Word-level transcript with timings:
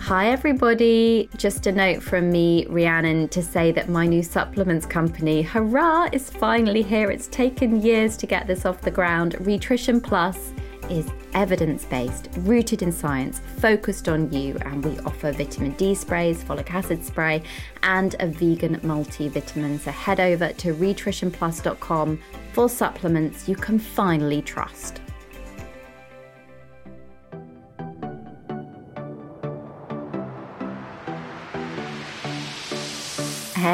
Hi, 0.00 0.30
everybody. 0.30 1.28
Just 1.36 1.66
a 1.66 1.72
note 1.72 2.02
from 2.02 2.30
me, 2.30 2.64
Rhiannon, 2.66 3.28
to 3.28 3.42
say 3.42 3.72
that 3.72 3.90
my 3.90 4.06
new 4.06 4.22
supplements 4.22 4.86
company, 4.86 5.42
hurrah, 5.42 6.08
is 6.12 6.30
finally 6.30 6.80
here. 6.80 7.10
It's 7.10 7.26
taken 7.26 7.82
years 7.82 8.16
to 8.18 8.26
get 8.26 8.46
this 8.46 8.64
off 8.64 8.80
the 8.80 8.90
ground. 8.90 9.36
Rhitrition 9.40 10.00
Plus 10.00 10.54
is 10.88 11.10
evidence 11.34 11.84
based, 11.84 12.30
rooted 12.38 12.80
in 12.80 12.90
science, 12.90 13.42
focused 13.58 14.08
on 14.08 14.32
you, 14.32 14.56
and 14.62 14.82
we 14.82 14.98
offer 15.00 15.30
vitamin 15.30 15.72
D 15.72 15.94
sprays, 15.94 16.42
folic 16.42 16.70
acid 16.70 17.04
spray, 17.04 17.42
and 17.82 18.16
a 18.20 18.28
vegan 18.28 18.76
multivitamin. 18.76 19.78
So 19.78 19.90
head 19.90 20.20
over 20.20 20.52
to 20.54 20.74
rhitritionplus.com 20.74 22.18
for 22.54 22.68
supplements 22.70 23.46
you 23.46 23.56
can 23.56 23.78
finally 23.78 24.40
trust. 24.40 25.02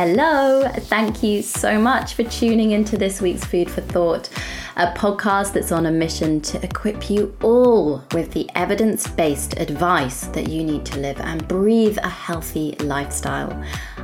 Hello, 0.06 0.68
thank 0.68 1.22
you 1.22 1.40
so 1.40 1.80
much 1.80 2.12
for 2.12 2.24
tuning 2.24 2.72
into 2.72 2.98
this 2.98 3.22
week's 3.22 3.42
Food 3.42 3.70
for 3.70 3.80
Thought, 3.80 4.28
a 4.76 4.88
podcast 4.88 5.54
that's 5.54 5.72
on 5.72 5.86
a 5.86 5.90
mission 5.90 6.42
to 6.42 6.62
equip 6.62 7.08
you 7.08 7.34
all 7.42 8.04
with 8.12 8.30
the 8.32 8.46
evidence 8.54 9.06
based 9.08 9.58
advice 9.58 10.26
that 10.26 10.50
you 10.50 10.62
need 10.62 10.84
to 10.84 11.00
live 11.00 11.18
and 11.20 11.48
breathe 11.48 11.96
a 12.02 12.08
healthy 12.10 12.76
lifestyle. 12.80 13.58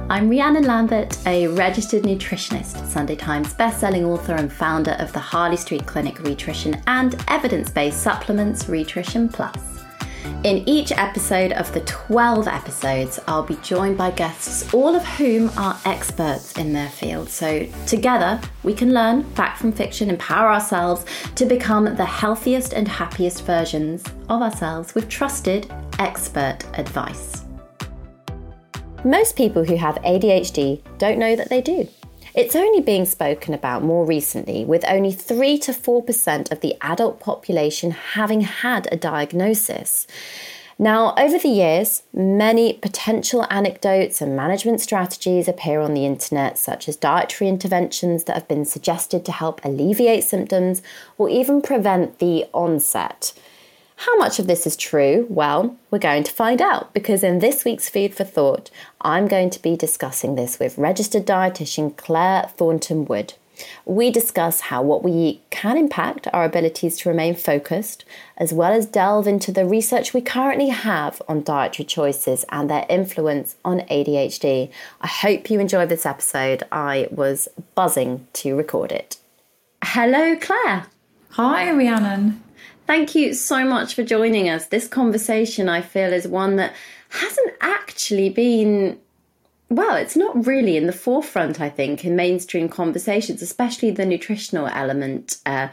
I'm 0.08 0.30
Rhiannon 0.30 0.64
Lambert, 0.64 1.18
a 1.26 1.48
registered 1.48 2.04
nutritionist, 2.04 2.86
Sunday 2.86 3.16
Times 3.16 3.52
bestselling 3.52 4.06
author, 4.06 4.36
and 4.36 4.50
founder 4.50 4.92
of 4.92 5.12
the 5.12 5.18
Harley 5.18 5.58
Street 5.58 5.84
Clinic 5.84 6.18
Rhitrition 6.20 6.82
and 6.86 7.22
evidence 7.28 7.68
based 7.68 8.00
supplements 8.02 8.70
Rhitrition 8.70 9.28
Plus. 9.28 9.69
In 10.44 10.66
each 10.68 10.90
episode 10.92 11.52
of 11.52 11.72
the 11.74 11.80
12 11.80 12.48
episodes, 12.48 13.20
I'll 13.26 13.42
be 13.42 13.56
joined 13.56 13.98
by 13.98 14.10
guests, 14.10 14.72
all 14.72 14.96
of 14.96 15.04
whom 15.04 15.50
are 15.58 15.78
experts 15.84 16.56
in 16.56 16.72
their 16.72 16.88
field. 16.88 17.28
So, 17.28 17.66
together, 17.86 18.40
we 18.62 18.72
can 18.72 18.94
learn 18.94 19.24
fact 19.34 19.58
from 19.58 19.72
fiction, 19.72 20.08
empower 20.08 20.48
ourselves 20.48 21.04
to 21.34 21.44
become 21.44 21.94
the 21.94 22.04
healthiest 22.04 22.72
and 22.72 22.88
happiest 22.88 23.44
versions 23.44 24.02
of 24.28 24.40
ourselves 24.40 24.94
with 24.94 25.08
trusted 25.08 25.70
expert 25.98 26.58
advice. 26.74 27.44
Most 29.04 29.36
people 29.36 29.64
who 29.64 29.76
have 29.76 29.96
ADHD 29.96 30.82
don't 30.98 31.18
know 31.18 31.36
that 31.36 31.48
they 31.48 31.60
do. 31.60 31.88
It's 32.32 32.54
only 32.54 32.80
being 32.80 33.06
spoken 33.06 33.54
about 33.54 33.82
more 33.82 34.04
recently, 34.04 34.64
with 34.64 34.84
only 34.86 35.10
3 35.10 35.58
to 35.58 35.72
4% 35.72 36.52
of 36.52 36.60
the 36.60 36.76
adult 36.80 37.18
population 37.18 37.90
having 37.90 38.42
had 38.42 38.88
a 38.92 38.96
diagnosis. 38.96 40.06
Now, 40.78 41.12
over 41.18 41.38
the 41.38 41.48
years, 41.48 42.04
many 42.14 42.74
potential 42.74 43.46
anecdotes 43.50 44.22
and 44.22 44.34
management 44.34 44.80
strategies 44.80 45.48
appear 45.48 45.80
on 45.80 45.92
the 45.92 46.06
internet, 46.06 46.56
such 46.56 46.88
as 46.88 46.96
dietary 46.96 47.50
interventions 47.50 48.24
that 48.24 48.34
have 48.34 48.48
been 48.48 48.64
suggested 48.64 49.24
to 49.24 49.32
help 49.32 49.62
alleviate 49.64 50.24
symptoms 50.24 50.82
or 51.18 51.28
even 51.28 51.60
prevent 51.60 52.18
the 52.18 52.46
onset. 52.54 53.34
How 54.04 54.16
much 54.16 54.38
of 54.38 54.46
this 54.46 54.66
is 54.66 54.78
true? 54.78 55.26
Well, 55.28 55.76
we're 55.90 55.98
going 55.98 56.22
to 56.22 56.32
find 56.32 56.62
out 56.62 56.94
because 56.94 57.22
in 57.22 57.40
this 57.40 57.66
week's 57.66 57.90
Food 57.90 58.14
for 58.14 58.24
Thought, 58.24 58.70
I'm 59.02 59.28
going 59.28 59.50
to 59.50 59.60
be 59.60 59.76
discussing 59.76 60.36
this 60.36 60.58
with 60.58 60.78
registered 60.78 61.26
dietitian 61.26 61.94
Clare 61.98 62.48
Thornton 62.56 63.04
Wood. 63.04 63.34
We 63.84 64.10
discuss 64.10 64.62
how 64.62 64.80
what 64.80 65.04
we 65.04 65.12
eat 65.12 65.42
can 65.50 65.76
impact 65.76 66.26
our 66.32 66.46
abilities 66.46 66.96
to 67.00 67.10
remain 67.10 67.34
focused, 67.34 68.06
as 68.38 68.54
well 68.54 68.72
as 68.72 68.86
delve 68.86 69.26
into 69.26 69.52
the 69.52 69.66
research 69.66 70.14
we 70.14 70.22
currently 70.22 70.70
have 70.70 71.20
on 71.28 71.42
dietary 71.42 71.84
choices 71.84 72.46
and 72.48 72.70
their 72.70 72.86
influence 72.88 73.56
on 73.66 73.80
ADHD. 73.80 74.70
I 75.02 75.08
hope 75.08 75.50
you 75.50 75.60
enjoyed 75.60 75.90
this 75.90 76.06
episode. 76.06 76.62
I 76.72 77.06
was 77.10 77.48
buzzing 77.74 78.28
to 78.32 78.56
record 78.56 78.92
it. 78.92 79.18
Hello, 79.84 80.36
Clare. 80.36 80.86
Hi, 81.32 81.70
Rhiannon. 81.70 82.42
Thank 82.90 83.14
you 83.14 83.34
so 83.34 83.64
much 83.64 83.94
for 83.94 84.02
joining 84.02 84.48
us. 84.48 84.66
This 84.66 84.88
conversation, 84.88 85.68
I 85.68 85.80
feel, 85.80 86.12
is 86.12 86.26
one 86.26 86.56
that 86.56 86.74
hasn't 87.10 87.52
actually 87.60 88.30
been, 88.30 88.98
well, 89.68 89.94
it's 89.94 90.16
not 90.16 90.44
really 90.44 90.76
in 90.76 90.88
the 90.88 90.92
forefront, 90.92 91.60
I 91.60 91.68
think, 91.68 92.04
in 92.04 92.16
mainstream 92.16 92.68
conversations, 92.68 93.42
especially 93.42 93.92
the 93.92 94.04
nutritional 94.04 94.66
element 94.66 95.36
uh, 95.46 95.68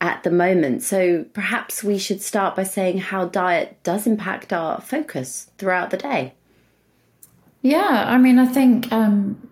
at 0.00 0.22
the 0.22 0.30
moment. 0.30 0.82
So 0.82 1.26
perhaps 1.34 1.84
we 1.84 1.98
should 1.98 2.22
start 2.22 2.56
by 2.56 2.62
saying 2.62 3.00
how 3.00 3.26
diet 3.26 3.76
does 3.82 4.06
impact 4.06 4.50
our 4.50 4.80
focus 4.80 5.50
throughout 5.58 5.90
the 5.90 5.98
day. 5.98 6.32
Yeah, 7.60 8.06
I 8.08 8.16
mean, 8.16 8.38
I 8.38 8.46
think 8.46 8.90
um, 8.90 9.46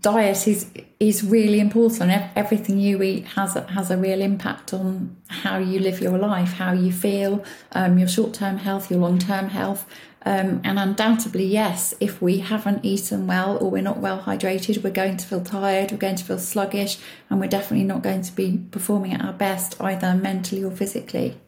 diet 0.00 0.46
is 0.46 0.70
is 1.00 1.24
really 1.24 1.60
important. 1.60 2.12
Everything 2.36 2.78
you 2.78 3.02
eat 3.02 3.24
has 3.28 3.56
a, 3.56 3.62
has 3.68 3.90
a 3.90 3.96
real 3.96 4.20
impact 4.20 4.74
on 4.74 5.16
how 5.28 5.56
you 5.56 5.80
live 5.80 6.00
your 6.00 6.18
life, 6.18 6.52
how 6.52 6.72
you 6.72 6.92
feel, 6.92 7.42
um, 7.72 7.98
your 7.98 8.06
short 8.06 8.34
term 8.34 8.58
health, 8.58 8.90
your 8.90 9.00
long 9.00 9.18
term 9.18 9.48
health. 9.48 9.86
Um, 10.26 10.60
and 10.64 10.78
undoubtedly, 10.78 11.46
yes, 11.46 11.94
if 11.98 12.20
we 12.20 12.40
haven't 12.40 12.84
eaten 12.84 13.26
well 13.26 13.56
or 13.56 13.70
we're 13.70 13.82
not 13.82 13.96
well 13.96 14.20
hydrated, 14.20 14.84
we're 14.84 14.90
going 14.90 15.16
to 15.16 15.26
feel 15.26 15.42
tired, 15.42 15.90
we're 15.90 15.96
going 15.96 16.16
to 16.16 16.24
feel 16.24 16.38
sluggish, 16.38 16.98
and 17.30 17.40
we're 17.40 17.48
definitely 17.48 17.86
not 17.86 18.02
going 18.02 18.20
to 18.20 18.32
be 18.32 18.60
performing 18.70 19.14
at 19.14 19.24
our 19.24 19.32
best 19.32 19.80
either 19.80 20.14
mentally 20.14 20.62
or 20.62 20.70
physically. 20.70 21.40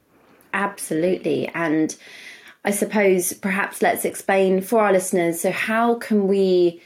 Absolutely. 0.55 1.49
And 1.49 1.95
I 2.65 2.71
suppose 2.71 3.35
perhaps 3.35 3.83
let's 3.83 4.07
explain 4.07 4.63
for 4.63 4.81
our 4.81 4.93
listeners 4.93 5.43
so, 5.43 5.51
how 5.51 5.97
can 5.97 6.27
we 6.27 6.81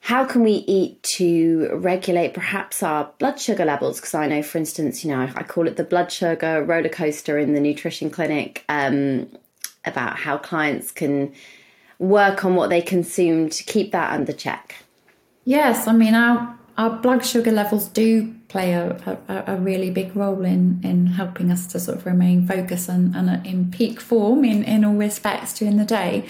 how 0.00 0.24
can 0.24 0.42
we 0.42 0.52
eat 0.52 1.02
to 1.02 1.70
regulate 1.74 2.32
perhaps 2.32 2.82
our 2.82 3.10
blood 3.18 3.40
sugar 3.40 3.64
levels? 3.64 4.00
Because 4.00 4.14
I 4.14 4.26
know, 4.26 4.42
for 4.42 4.58
instance, 4.58 5.04
you 5.04 5.10
know, 5.10 5.28
I 5.34 5.42
call 5.42 5.66
it 5.66 5.76
the 5.76 5.84
blood 5.84 6.10
sugar 6.12 6.62
roller 6.62 6.88
coaster 6.88 7.38
in 7.38 7.52
the 7.52 7.60
nutrition 7.60 8.08
clinic 8.10 8.64
um, 8.68 9.28
about 9.84 10.16
how 10.16 10.38
clients 10.38 10.92
can 10.92 11.32
work 11.98 12.44
on 12.44 12.54
what 12.54 12.70
they 12.70 12.80
consume 12.80 13.50
to 13.50 13.64
keep 13.64 13.92
that 13.92 14.12
under 14.12 14.32
check. 14.32 14.76
Yes, 15.44 15.88
I 15.88 15.92
mean, 15.92 16.14
our, 16.14 16.56
our 16.76 16.90
blood 16.90 17.24
sugar 17.24 17.50
levels 17.50 17.88
do 17.88 18.34
play 18.48 18.72
a, 18.72 19.18
a, 19.28 19.54
a 19.54 19.56
really 19.56 19.90
big 19.90 20.14
role 20.16 20.44
in, 20.44 20.80
in 20.82 21.06
helping 21.06 21.50
us 21.50 21.66
to 21.68 21.80
sort 21.80 21.98
of 21.98 22.06
remain 22.06 22.46
focused 22.46 22.88
and, 22.88 23.14
and 23.14 23.46
in 23.46 23.70
peak 23.70 24.00
form 24.00 24.44
in, 24.44 24.62
in 24.64 24.84
all 24.84 24.94
respects 24.94 25.58
during 25.58 25.76
the 25.76 25.84
day. 25.84 26.26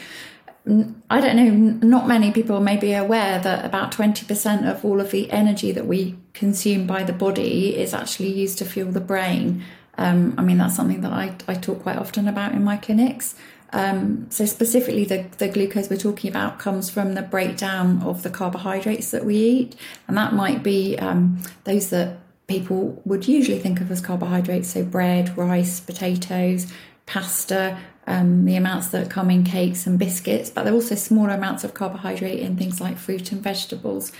I 1.10 1.20
don't 1.20 1.36
know, 1.36 1.88
not 1.88 2.06
many 2.06 2.30
people 2.30 2.60
may 2.60 2.76
be 2.76 2.92
aware 2.92 3.38
that 3.38 3.64
about 3.64 3.90
20% 3.92 4.70
of 4.70 4.84
all 4.84 5.00
of 5.00 5.10
the 5.10 5.30
energy 5.30 5.72
that 5.72 5.86
we 5.86 6.18
consume 6.34 6.86
by 6.86 7.04
the 7.04 7.12
body 7.12 7.74
is 7.74 7.94
actually 7.94 8.32
used 8.32 8.58
to 8.58 8.66
fuel 8.66 8.92
the 8.92 9.00
brain. 9.00 9.64
Um, 9.96 10.34
I 10.36 10.42
mean, 10.42 10.58
that's 10.58 10.76
something 10.76 11.00
that 11.00 11.12
I, 11.12 11.34
I 11.48 11.54
talk 11.54 11.82
quite 11.82 11.96
often 11.96 12.28
about 12.28 12.52
in 12.52 12.64
my 12.64 12.76
clinics. 12.76 13.34
Um, 13.72 14.26
so, 14.30 14.44
specifically, 14.46 15.04
the, 15.04 15.26
the 15.38 15.48
glucose 15.48 15.90
we're 15.90 15.96
talking 15.96 16.30
about 16.30 16.58
comes 16.58 16.90
from 16.90 17.14
the 17.14 17.22
breakdown 17.22 18.02
of 18.02 18.22
the 18.22 18.30
carbohydrates 18.30 19.10
that 19.10 19.24
we 19.24 19.36
eat, 19.36 19.76
and 20.06 20.16
that 20.16 20.32
might 20.32 20.62
be 20.62 20.98
um, 20.98 21.38
those 21.64 21.90
that 21.90 22.18
people 22.46 23.00
would 23.04 23.28
usually 23.28 23.58
think 23.58 23.80
of 23.80 23.90
as 23.90 24.00
carbohydrates, 24.00 24.72
so 24.72 24.84
bread, 24.84 25.36
rice, 25.36 25.80
potatoes, 25.80 26.72
pasta, 27.04 27.78
um, 28.08 28.46
the 28.46 28.56
amounts 28.56 28.88
that 28.88 29.10
come 29.10 29.30
in 29.30 29.44
cakes 29.44 29.86
and 29.86 29.98
biscuits, 29.98 30.50
but 30.50 30.64
there 30.64 30.72
are 30.72 30.76
also 30.76 30.94
smaller 30.94 31.30
amounts 31.30 31.62
of 31.62 31.74
carbohydrate 31.74 32.40
in 32.40 32.56
things 32.56 32.80
like 32.80 32.96
fruit 32.96 33.30
and 33.30 33.42
vegetables. 33.42 34.10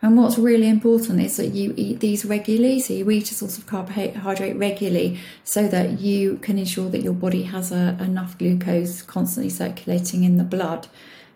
And 0.00 0.16
what's 0.18 0.38
really 0.38 0.68
important 0.68 1.20
is 1.20 1.36
that 1.36 1.48
you 1.48 1.72
eat 1.76 2.00
these 2.00 2.24
regularly, 2.24 2.80
so 2.80 2.94
you 2.94 3.10
eat 3.10 3.30
a 3.30 3.34
source 3.34 3.56
of 3.58 3.66
carbohydrate 3.66 4.56
regularly 4.56 5.18
so 5.44 5.68
that 5.68 6.00
you 6.00 6.36
can 6.38 6.58
ensure 6.58 6.90
that 6.90 7.02
your 7.02 7.12
body 7.12 7.44
has 7.44 7.70
a, 7.70 7.96
enough 8.00 8.36
glucose 8.36 9.02
constantly 9.02 9.50
circulating 9.50 10.24
in 10.24 10.36
the 10.36 10.44
blood. 10.44 10.88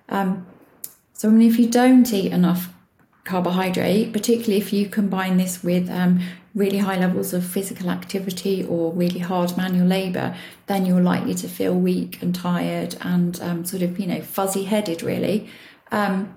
Um, 0.09 0.47
so, 1.13 1.29
I 1.29 1.33
mean, 1.33 1.49
if 1.49 1.59
you 1.59 1.69
don't 1.69 2.11
eat 2.13 2.33
enough 2.33 2.73
carbohydrate, 3.25 4.13
particularly 4.13 4.57
if 4.57 4.73
you 4.73 4.89
combine 4.89 5.37
this 5.37 5.63
with 5.63 5.91
um, 5.91 6.21
really 6.59 6.79
high 6.79 6.99
levels 6.99 7.33
of 7.33 7.45
physical 7.45 7.89
activity 7.89 8.65
or 8.65 8.93
really 8.93 9.21
hard 9.21 9.57
manual 9.57 9.87
labour, 9.87 10.37
then 10.67 10.85
you're 10.85 11.01
likely 11.01 11.35
to 11.35 11.49
feel 11.49 11.75
weak 11.75 12.21
and 12.21 12.35
tired 12.35 12.97
and 13.01 13.41
um, 13.41 13.65
sort 13.65 13.83
of, 13.83 13.99
you 13.99 14.07
know, 14.07 14.21
fuzzy 14.21 14.65
headed, 14.65 15.03
really. 15.03 15.49
Um, 15.93 16.35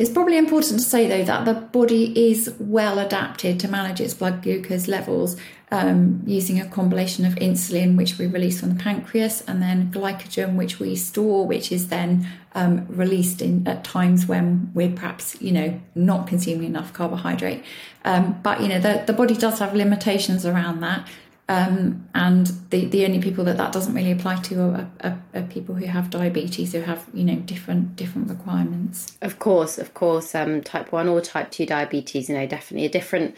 it's 0.00 0.08
probably 0.08 0.38
important 0.38 0.80
to 0.80 0.86
say, 0.86 1.06
though, 1.06 1.24
that 1.24 1.44
the 1.44 1.52
body 1.52 2.30
is 2.30 2.54
well 2.58 2.98
adapted 2.98 3.60
to 3.60 3.68
manage 3.68 4.00
its 4.00 4.14
blood 4.14 4.42
glucose 4.42 4.88
levels 4.88 5.36
um, 5.70 6.22
using 6.24 6.58
a 6.58 6.66
combination 6.66 7.26
of 7.26 7.34
insulin, 7.34 7.98
which 7.98 8.16
we 8.16 8.26
release 8.26 8.60
from 8.60 8.70
the 8.70 8.82
pancreas, 8.82 9.42
and 9.42 9.60
then 9.60 9.92
glycogen, 9.92 10.56
which 10.56 10.80
we 10.80 10.96
store, 10.96 11.46
which 11.46 11.70
is 11.70 11.88
then 11.88 12.26
um, 12.54 12.86
released 12.88 13.42
in 13.42 13.68
at 13.68 13.84
times 13.84 14.24
when 14.24 14.70
we're 14.72 14.90
perhaps, 14.90 15.38
you 15.38 15.52
know, 15.52 15.78
not 15.94 16.26
consuming 16.26 16.68
enough 16.68 16.94
carbohydrate. 16.94 17.62
Um, 18.02 18.40
but 18.42 18.62
you 18.62 18.68
know, 18.68 18.80
the, 18.80 19.04
the 19.06 19.12
body 19.12 19.34
does 19.34 19.58
have 19.58 19.74
limitations 19.74 20.46
around 20.46 20.80
that. 20.80 21.06
Um, 21.50 22.08
and 22.14 22.46
the, 22.70 22.84
the 22.84 23.04
only 23.04 23.20
people 23.20 23.42
that 23.46 23.56
that 23.56 23.72
doesn't 23.72 23.92
really 23.92 24.12
apply 24.12 24.36
to 24.36 24.60
are, 24.60 24.90
are, 25.00 25.22
are, 25.34 25.42
people 25.42 25.74
who 25.74 25.86
have 25.86 26.08
diabetes 26.08 26.72
who 26.72 26.80
have 26.82 27.04
you 27.12 27.24
know 27.24 27.34
different 27.34 27.96
different 27.96 28.28
requirements. 28.28 29.18
Of 29.20 29.40
course, 29.40 29.76
of 29.76 29.92
course, 29.92 30.32
um, 30.36 30.62
type 30.62 30.92
one 30.92 31.08
or 31.08 31.20
type 31.20 31.50
two 31.50 31.66
diabetes, 31.66 32.28
you 32.28 32.36
know, 32.36 32.46
definitely 32.46 32.86
a 32.86 32.90
different 32.90 33.34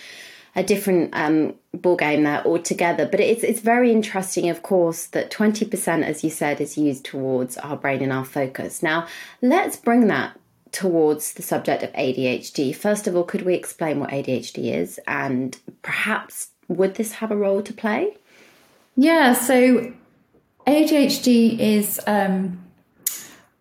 a 0.55 0.63
different 0.63 1.09
um, 1.15 1.55
ball 1.73 1.97
game 1.97 2.25
there 2.25 2.47
altogether. 2.47 3.07
But 3.07 3.21
it's 3.21 3.43
it's 3.43 3.61
very 3.61 3.91
interesting, 3.91 4.51
of 4.51 4.63
course, 4.63 5.07
that 5.07 5.31
twenty 5.31 5.65
percent, 5.65 6.05
as 6.05 6.23
you 6.23 6.29
said, 6.29 6.61
is 6.61 6.77
used 6.77 7.07
towards 7.07 7.57
our 7.57 7.79
brain 7.79 8.03
and 8.03 8.13
our 8.13 8.27
focus. 8.27 8.83
Now, 8.83 9.07
let's 9.41 9.79
bring 9.79 10.09
that 10.09 10.39
towards 10.71 11.33
the 11.33 11.43
subject 11.43 11.83
of 11.83 11.91
ADHD. 11.95 12.77
First 12.77 13.07
of 13.07 13.17
all, 13.17 13.25
could 13.25 13.43
we 13.43 13.55
explain 13.55 14.01
what 14.01 14.11
ADHD 14.11 14.75
is 14.75 15.01
and 15.07 15.59
perhaps 15.81 16.52
would 16.73 16.97
this 16.97 17.13
have 17.15 17.31
a 17.31 17.37
role 17.37 17.63
to 17.63 17.73
play? 17.73 18.17
Yeah, 18.97 19.33
so 19.33 19.93
ADHD 20.67 21.59
is 21.59 22.01
um, 22.07 22.63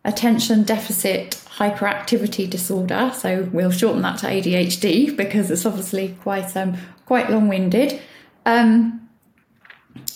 attention 0.03 0.63
deficit 0.63 1.41
hyperactivity 1.57 2.49
disorder. 2.49 3.11
So 3.13 3.47
we'll 3.51 3.71
shorten 3.71 4.01
that 4.01 4.19
to 4.19 4.27
ADHD 4.27 5.15
because 5.15 5.51
it's 5.51 5.65
obviously 5.65 6.17
quite 6.21 6.55
um, 6.57 6.77
quite 7.05 7.29
long 7.29 7.47
winded. 7.47 7.99
Um, 8.45 9.09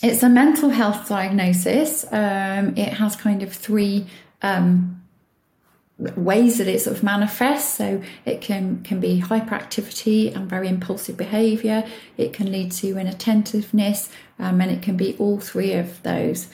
it's 0.02 0.22
a 0.22 0.28
mental 0.28 0.70
health 0.70 1.08
diagnosis. 1.08 2.04
Um, 2.12 2.76
it 2.76 2.94
has 2.94 3.16
kind 3.16 3.42
of 3.42 3.52
three 3.52 4.06
um, 4.42 4.95
ways 5.98 6.58
that 6.58 6.66
it 6.66 6.80
sort 6.80 6.96
of 6.96 7.02
manifests. 7.02 7.76
So 7.76 8.02
it 8.24 8.40
can 8.40 8.82
can 8.82 9.00
be 9.00 9.20
hyperactivity 9.20 10.34
and 10.34 10.48
very 10.48 10.68
impulsive 10.68 11.16
behaviour. 11.16 11.84
It 12.16 12.32
can 12.32 12.52
lead 12.52 12.72
to 12.72 12.98
inattentiveness, 12.98 14.10
um, 14.38 14.60
and 14.60 14.70
it 14.70 14.82
can 14.82 14.96
be 14.96 15.16
all 15.18 15.40
three 15.40 15.72
of 15.72 16.02
those. 16.02 16.48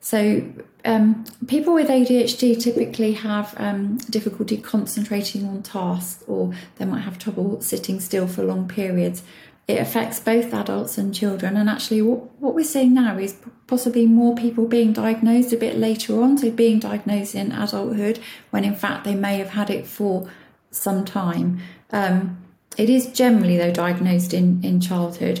So 0.00 0.42
um, 0.84 1.24
people 1.48 1.74
with 1.74 1.88
ADHD 1.88 2.60
typically 2.60 3.14
have 3.14 3.54
um, 3.56 3.96
difficulty 4.08 4.56
concentrating 4.56 5.44
on 5.46 5.62
tasks, 5.62 6.22
or 6.28 6.54
they 6.76 6.84
might 6.84 7.00
have 7.00 7.18
trouble 7.18 7.60
sitting 7.60 7.98
still 7.98 8.28
for 8.28 8.44
long 8.44 8.68
periods. 8.68 9.24
It 9.68 9.80
affects 9.80 10.20
both 10.20 10.54
adults 10.54 10.96
and 10.96 11.12
children, 11.12 11.56
and 11.56 11.68
actually, 11.68 12.00
what, 12.00 12.40
what 12.40 12.54
we're 12.54 12.64
seeing 12.64 12.94
now 12.94 13.18
is 13.18 13.36
possibly 13.66 14.06
more 14.06 14.34
people 14.36 14.66
being 14.66 14.92
diagnosed 14.92 15.52
a 15.52 15.56
bit 15.56 15.76
later 15.76 16.22
on, 16.22 16.38
so 16.38 16.52
being 16.52 16.78
diagnosed 16.78 17.34
in 17.34 17.50
adulthood 17.50 18.20
when 18.50 18.64
in 18.64 18.76
fact 18.76 19.04
they 19.04 19.16
may 19.16 19.38
have 19.38 19.50
had 19.50 19.68
it 19.68 19.84
for 19.84 20.30
some 20.70 21.04
time. 21.04 21.60
Um, 21.90 22.38
it 22.76 22.88
is 22.88 23.06
generally, 23.08 23.56
though, 23.56 23.72
diagnosed 23.72 24.32
in, 24.32 24.62
in 24.62 24.80
childhood, 24.80 25.40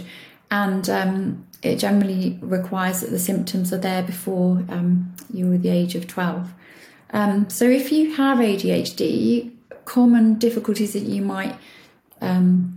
and 0.50 0.88
um, 0.90 1.46
it 1.62 1.76
generally 1.76 2.38
requires 2.40 3.02
that 3.02 3.10
the 3.10 3.18
symptoms 3.20 3.72
are 3.72 3.78
there 3.78 4.02
before 4.02 4.64
um, 4.68 5.14
you're 5.32 5.58
the 5.58 5.68
age 5.68 5.94
of 5.94 6.08
12. 6.08 6.52
Um, 7.10 7.48
so, 7.48 7.64
if 7.64 7.92
you 7.92 8.14
have 8.14 8.38
ADHD, 8.38 9.52
common 9.84 10.34
difficulties 10.34 10.94
that 10.94 11.04
you 11.04 11.22
might 11.22 11.54
um, 12.20 12.75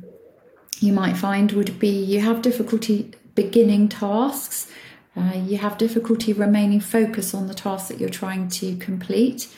you 0.79 0.93
might 0.93 1.17
find 1.17 1.51
would 1.51 1.79
be 1.79 1.89
you 1.89 2.21
have 2.21 2.41
difficulty 2.41 3.11
beginning 3.35 3.89
tasks. 3.89 4.71
Uh, 5.15 5.33
you 5.35 5.57
have 5.57 5.77
difficulty 5.77 6.33
remaining 6.33 6.79
focused 6.79 7.33
on 7.35 7.47
the 7.47 7.53
task 7.53 7.87
that 7.89 7.99
you're 7.99 8.09
trying 8.09 8.47
to 8.47 8.75
complete. 8.77 9.53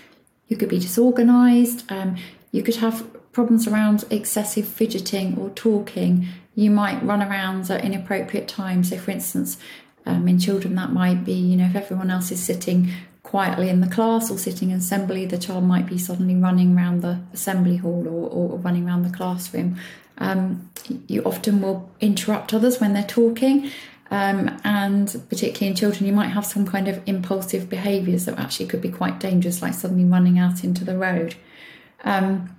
You 0.47 0.57
could 0.57 0.69
be 0.69 0.79
disorganized. 0.79 1.89
Um, 1.91 2.17
you 2.51 2.63
could 2.63 2.77
have 2.77 3.05
problems 3.31 3.67
around 3.67 4.05
excessive 4.09 4.67
fidgeting 4.67 5.37
or 5.37 5.49
talking. 5.51 6.27
You 6.55 6.71
might 6.71 7.03
run 7.03 7.21
around 7.21 7.69
at 7.69 7.83
inappropriate 7.83 8.47
times. 8.47 8.89
So, 8.89 8.97
for 8.97 9.11
instance, 9.11 9.57
um, 10.05 10.27
in 10.27 10.39
children, 10.39 10.75
that 10.75 10.91
might 10.91 11.23
be, 11.23 11.33
you 11.33 11.55
know, 11.55 11.65
if 11.65 11.75
everyone 11.75 12.09
else 12.09 12.31
is 12.31 12.43
sitting 12.43 12.91
quietly 13.23 13.69
in 13.69 13.79
the 13.79 13.87
class 13.87 14.29
or 14.29 14.37
sitting 14.37 14.71
in 14.71 14.77
assembly, 14.77 15.25
the 15.25 15.37
child 15.37 15.63
might 15.63 15.85
be 15.85 15.97
suddenly 15.97 16.35
running 16.35 16.75
around 16.75 17.01
the 17.01 17.21
assembly 17.33 17.77
hall 17.77 18.05
or, 18.07 18.29
or 18.29 18.57
running 18.57 18.87
around 18.87 19.03
the 19.03 19.15
classroom. 19.15 19.77
Um, 20.17 20.69
you 21.07 21.23
often 21.23 21.61
will 21.61 21.89
interrupt 21.99 22.53
others 22.53 22.79
when 22.79 22.93
they're 22.93 23.03
talking. 23.03 23.71
Um, 24.11 24.59
and 24.65 25.07
particularly 25.29 25.67
in 25.67 25.75
children, 25.75 26.05
you 26.05 26.11
might 26.11 26.27
have 26.27 26.45
some 26.45 26.67
kind 26.67 26.89
of 26.89 27.01
impulsive 27.05 27.69
behaviours 27.69 28.25
that 28.25 28.37
actually 28.37 28.65
could 28.65 28.81
be 28.81 28.89
quite 28.89 29.21
dangerous, 29.21 29.61
like 29.61 29.73
suddenly 29.73 30.03
running 30.03 30.37
out 30.37 30.65
into 30.65 30.83
the 30.83 30.97
road. 30.97 31.35
Um, 32.03 32.55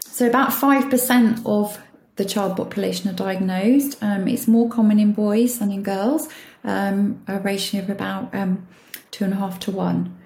so, 0.00 0.26
about 0.28 0.50
5% 0.50 1.42
of 1.44 1.82
the 2.16 2.24
child 2.24 2.56
population 2.56 3.10
are 3.10 3.14
diagnosed. 3.14 4.00
Um, 4.00 4.28
it's 4.28 4.46
more 4.46 4.68
common 4.68 5.00
in 5.00 5.12
boys 5.12 5.58
than 5.58 5.72
in 5.72 5.82
girls, 5.82 6.28
um, 6.62 7.22
a 7.26 7.40
ratio 7.40 7.80
of 7.80 7.90
about 7.90 8.32
um, 8.34 8.66
two 9.10 9.24
and 9.24 9.32
a 9.32 9.36
half 9.36 9.58
to 9.60 9.72
one. 9.72 10.16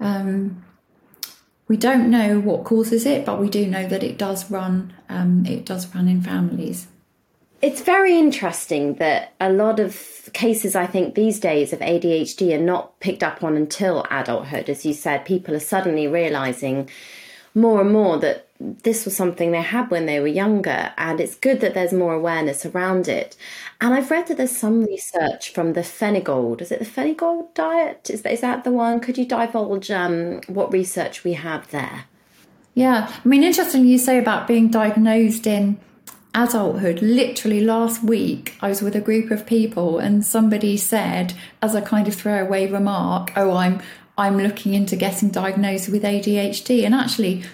Um, 0.00 0.64
we 1.72 1.78
don't 1.78 2.10
know 2.10 2.38
what 2.38 2.64
causes 2.64 3.06
it, 3.06 3.24
but 3.24 3.40
we 3.40 3.48
do 3.48 3.66
know 3.66 3.88
that 3.88 4.02
it 4.02 4.18
does 4.18 4.50
run. 4.50 4.92
Um, 5.08 5.46
it 5.46 5.64
does 5.64 5.86
run 5.94 6.06
in 6.06 6.20
families. 6.20 6.86
It's 7.62 7.80
very 7.80 8.18
interesting 8.18 8.96
that 8.96 9.32
a 9.40 9.50
lot 9.50 9.80
of 9.80 10.28
cases, 10.34 10.76
I 10.76 10.84
think, 10.84 11.14
these 11.14 11.40
days 11.40 11.72
of 11.72 11.78
ADHD 11.78 12.52
are 12.54 12.62
not 12.62 13.00
picked 13.00 13.22
up 13.22 13.42
on 13.42 13.56
until 13.56 14.04
adulthood. 14.10 14.68
As 14.68 14.84
you 14.84 14.92
said, 14.92 15.24
people 15.24 15.54
are 15.54 15.60
suddenly 15.60 16.06
realizing 16.06 16.90
more 17.54 17.80
and 17.80 17.90
more 17.90 18.18
that 18.18 18.48
this 18.82 19.04
was 19.04 19.16
something 19.16 19.50
they 19.50 19.62
had 19.62 19.90
when 19.90 20.06
they 20.06 20.20
were 20.20 20.26
younger, 20.26 20.92
and 20.96 21.20
it's 21.20 21.34
good 21.34 21.60
that 21.60 21.74
there's 21.74 21.92
more 21.92 22.14
awareness 22.14 22.64
around 22.64 23.08
it. 23.08 23.36
And 23.80 23.92
I've 23.92 24.10
read 24.10 24.28
that 24.28 24.36
there's 24.36 24.56
some 24.56 24.84
research 24.84 25.52
from 25.52 25.72
the 25.72 25.80
Feingold. 25.80 26.60
Is 26.60 26.70
it 26.70 26.78
the 26.78 26.84
Feingold 26.84 27.54
diet? 27.54 28.08
Is, 28.10 28.24
is 28.24 28.40
that 28.40 28.64
the 28.64 28.70
one? 28.70 29.00
Could 29.00 29.18
you 29.18 29.26
divulge 29.26 29.90
um, 29.90 30.40
what 30.46 30.72
research 30.72 31.24
we 31.24 31.32
have 31.34 31.70
there? 31.70 32.04
Yeah, 32.74 33.12
I 33.12 33.28
mean, 33.28 33.42
interesting 33.42 33.84
you 33.84 33.98
say 33.98 34.18
about 34.18 34.46
being 34.46 34.68
diagnosed 34.68 35.46
in 35.46 35.78
adulthood, 36.34 37.02
literally 37.02 37.60
last 37.60 38.02
week, 38.02 38.56
I 38.62 38.68
was 38.68 38.80
with 38.80 38.96
a 38.96 39.00
group 39.00 39.30
of 39.30 39.44
people 39.44 39.98
and 39.98 40.24
somebody 40.24 40.76
said, 40.76 41.34
as 41.60 41.74
a 41.74 41.82
kind 41.82 42.08
of 42.08 42.14
throwaway 42.14 42.70
remark, 42.70 43.32
Oh, 43.36 43.52
I'm 43.52 43.82
I'm 44.18 44.36
looking 44.36 44.74
into 44.74 44.94
getting 44.94 45.30
diagnosed 45.30 45.88
with 45.88 46.02
ADHD. 46.02 46.84
And 46.84 46.94
actually, 46.94 47.44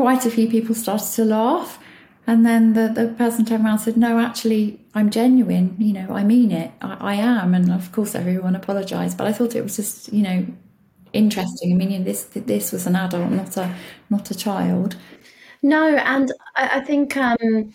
quite 0.00 0.24
a 0.24 0.30
few 0.30 0.48
people 0.48 0.74
started 0.74 1.12
to 1.12 1.24
laugh. 1.24 1.78
And 2.26 2.46
then 2.46 2.72
the, 2.72 2.88
the 2.88 3.08
person 3.18 3.44
turned 3.44 3.64
around 3.64 3.74
and 3.74 3.80
said, 3.82 3.96
No, 3.96 4.18
actually, 4.18 4.80
I'm 4.94 5.10
genuine. 5.10 5.76
You 5.78 5.92
know, 5.92 6.08
I 6.10 6.24
mean 6.24 6.52
it. 6.52 6.70
I, 6.80 6.96
I 7.00 7.14
am. 7.14 7.54
And 7.54 7.70
of 7.70 7.92
course, 7.92 8.14
everyone 8.14 8.56
apologized. 8.56 9.18
But 9.18 9.26
I 9.26 9.32
thought 9.32 9.54
it 9.54 9.62
was 9.62 9.76
just, 9.76 10.12
you 10.12 10.22
know, 10.22 10.46
interesting. 11.12 11.72
I 11.72 11.76
mean, 11.76 12.04
this 12.04 12.24
this 12.24 12.72
was 12.72 12.86
an 12.86 12.96
adult, 12.96 13.30
not 13.30 13.56
a 13.56 13.74
not 14.08 14.30
a 14.30 14.34
child. 14.34 14.96
No, 15.62 15.96
and 15.96 16.32
I, 16.56 16.78
I 16.78 16.80
think 16.80 17.16
um, 17.16 17.74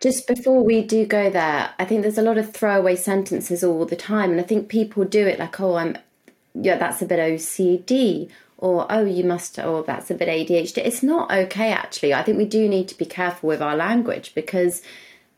just 0.00 0.28
before 0.28 0.62
we 0.62 0.82
do 0.82 1.04
go 1.06 1.30
there, 1.30 1.70
I 1.78 1.84
think 1.84 2.02
there's 2.02 2.18
a 2.18 2.22
lot 2.22 2.38
of 2.38 2.52
throwaway 2.52 2.94
sentences 2.94 3.64
all 3.64 3.84
the 3.86 3.96
time, 3.96 4.30
and 4.30 4.40
I 4.40 4.44
think 4.44 4.68
people 4.68 5.04
do 5.04 5.26
it 5.26 5.38
like, 5.38 5.58
"Oh, 5.60 5.76
I'm, 5.76 5.96
yeah, 6.54 6.76
that's 6.76 7.02
a 7.02 7.06
bit 7.06 7.18
OCD," 7.18 8.30
or 8.58 8.86
"Oh, 8.90 9.04
you 9.04 9.24
must," 9.24 9.58
or 9.58 9.82
"That's 9.82 10.10
a 10.10 10.14
bit 10.14 10.28
ADHD." 10.28 10.78
It's 10.78 11.02
not 11.02 11.30
okay, 11.30 11.72
actually. 11.72 12.14
I 12.14 12.22
think 12.22 12.38
we 12.38 12.46
do 12.46 12.68
need 12.68 12.88
to 12.88 12.98
be 12.98 13.04
careful 13.04 13.48
with 13.48 13.62
our 13.62 13.76
language 13.76 14.34
because 14.34 14.82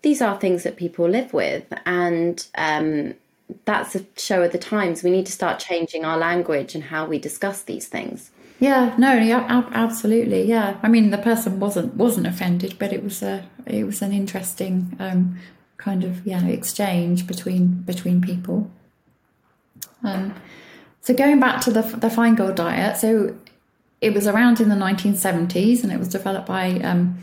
these 0.02 0.22
are 0.22 0.38
things 0.38 0.62
that 0.62 0.76
people 0.76 1.08
live 1.08 1.32
with, 1.32 1.64
and 1.84 2.46
um, 2.56 3.14
that's 3.64 3.94
a 3.94 4.04
show 4.16 4.42
of 4.42 4.52
the 4.52 4.58
times. 4.58 5.02
We 5.02 5.10
need 5.10 5.26
to 5.26 5.32
start 5.32 5.58
changing 5.58 6.04
our 6.04 6.18
language 6.18 6.74
and 6.74 6.84
how 6.84 7.06
we 7.06 7.18
discuss 7.18 7.62
these 7.62 7.88
things. 7.88 8.30
Yeah, 8.60 8.94
no, 8.98 9.12
yeah, 9.14 9.64
absolutely, 9.72 10.42
yeah. 10.42 10.78
I 10.82 10.88
mean, 10.88 11.10
the 11.10 11.18
person 11.18 11.60
wasn't 11.60 11.94
wasn't 11.94 12.26
offended, 12.26 12.76
but 12.78 12.92
it 12.92 13.04
was 13.04 13.22
a 13.22 13.46
it 13.66 13.84
was 13.84 14.02
an 14.02 14.12
interesting 14.12 14.96
um, 14.98 15.38
kind 15.76 16.02
of 16.04 16.26
yeah 16.26 16.44
exchange 16.46 17.26
between 17.26 17.82
between 17.82 18.20
people. 18.20 18.70
Um, 20.02 20.34
so 21.00 21.14
going 21.14 21.40
back 21.40 21.60
to 21.62 21.70
the 21.70 21.82
the 21.82 22.08
Feingold 22.08 22.56
diet, 22.56 22.96
so 22.96 23.36
it 24.00 24.14
was 24.14 24.26
around 24.26 24.60
in 24.60 24.68
the 24.68 24.74
1970s, 24.74 25.82
and 25.82 25.92
it 25.92 25.98
was 25.98 26.08
developed 26.08 26.46
by 26.46 26.72
um, 26.80 27.18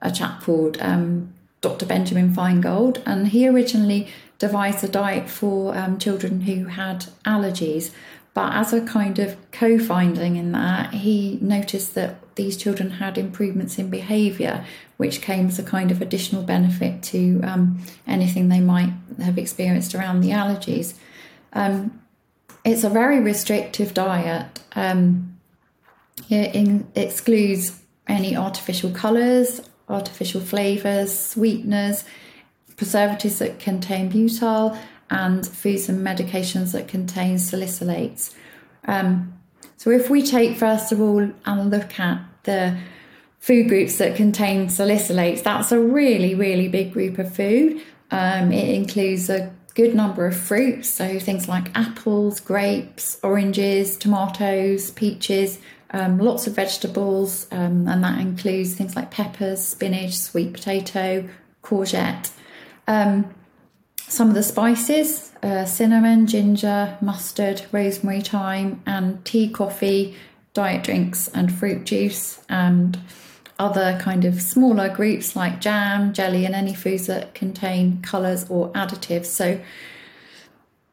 a 0.00 0.10
chap 0.10 0.42
called 0.42 0.80
um, 0.80 1.32
Dr. 1.60 1.86
Benjamin 1.86 2.34
Feingold, 2.34 3.02
and 3.06 3.28
he 3.28 3.48
originally 3.48 4.08
devised 4.38 4.84
a 4.84 4.88
diet 4.88 5.30
for 5.30 5.76
um, 5.76 5.98
children 5.98 6.42
who 6.42 6.66
had 6.66 7.06
allergies. 7.24 7.92
But 8.34 8.54
as 8.54 8.72
a 8.72 8.80
kind 8.80 9.18
of 9.18 9.36
co 9.52 9.78
finding 9.78 10.36
in 10.36 10.52
that, 10.52 10.94
he 10.94 11.38
noticed 11.40 11.94
that 11.94 12.34
these 12.34 12.56
children 12.56 12.90
had 12.92 13.18
improvements 13.18 13.78
in 13.78 13.90
behaviour, 13.90 14.64
which 14.96 15.20
came 15.20 15.48
as 15.48 15.58
a 15.58 15.62
kind 15.62 15.90
of 15.90 16.00
additional 16.00 16.42
benefit 16.42 17.02
to 17.04 17.40
um, 17.42 17.78
anything 18.06 18.48
they 18.48 18.60
might 18.60 18.92
have 19.22 19.38
experienced 19.38 19.94
around 19.94 20.22
the 20.22 20.30
allergies. 20.30 20.94
Um, 21.52 22.01
it's 22.64 22.84
a 22.84 22.90
very 22.90 23.20
restrictive 23.20 23.94
diet. 23.94 24.60
Um, 24.74 25.38
it 26.28 26.54
in, 26.54 26.86
excludes 26.94 27.80
any 28.08 28.36
artificial 28.36 28.90
colours, 28.90 29.62
artificial 29.88 30.40
flavours, 30.40 31.16
sweeteners, 31.16 32.04
preservatives 32.76 33.38
that 33.38 33.58
contain 33.58 34.08
butyl, 34.08 34.76
and 35.10 35.46
foods 35.46 35.88
and 35.88 36.04
medications 36.06 36.72
that 36.72 36.88
contain 36.88 37.36
salicylates. 37.36 38.34
Um, 38.86 39.38
so, 39.76 39.90
if 39.90 40.08
we 40.08 40.22
take 40.22 40.56
first 40.56 40.92
of 40.92 41.00
all 41.00 41.30
and 41.44 41.70
look 41.70 41.98
at 42.00 42.20
the 42.44 42.78
food 43.40 43.68
groups 43.68 43.98
that 43.98 44.16
contain 44.16 44.68
salicylates, 44.68 45.42
that's 45.42 45.72
a 45.72 45.78
really, 45.78 46.34
really 46.34 46.68
big 46.68 46.92
group 46.92 47.18
of 47.18 47.34
food. 47.34 47.82
Um, 48.10 48.52
it 48.52 48.68
includes 48.74 49.28
a 49.28 49.52
good 49.74 49.94
number 49.94 50.26
of 50.26 50.36
fruits, 50.36 50.88
so 50.88 51.18
things 51.18 51.48
like 51.48 51.76
apples, 51.76 52.40
grapes, 52.40 53.18
oranges, 53.22 53.96
tomatoes, 53.96 54.90
peaches, 54.90 55.58
um, 55.90 56.18
lots 56.18 56.46
of 56.46 56.54
vegetables, 56.54 57.46
um, 57.52 57.86
and 57.88 58.02
that 58.02 58.18
includes 58.18 58.74
things 58.74 58.96
like 58.96 59.10
peppers, 59.10 59.62
spinach, 59.62 60.16
sweet 60.16 60.52
potato, 60.52 61.28
courgette. 61.62 62.30
Um, 62.86 63.34
some 64.08 64.28
of 64.28 64.34
the 64.34 64.42
spices 64.42 65.32
uh, 65.42 65.64
cinnamon, 65.64 66.26
ginger, 66.26 66.96
mustard, 67.00 67.66
rosemary, 67.72 68.20
thyme, 68.20 68.80
and 68.86 69.24
tea, 69.24 69.48
coffee, 69.48 70.14
diet 70.54 70.84
drinks, 70.84 71.28
and 71.28 71.52
fruit 71.52 71.84
juice, 71.84 72.40
and 72.48 72.98
other 73.62 73.96
kind 74.00 74.24
of 74.24 74.42
smaller 74.42 74.88
groups 74.88 75.36
like 75.36 75.60
jam, 75.60 76.12
jelly, 76.12 76.44
and 76.44 76.54
any 76.54 76.74
foods 76.74 77.06
that 77.06 77.32
contain 77.32 78.02
colours 78.02 78.44
or 78.50 78.70
additives. 78.72 79.26
So 79.26 79.60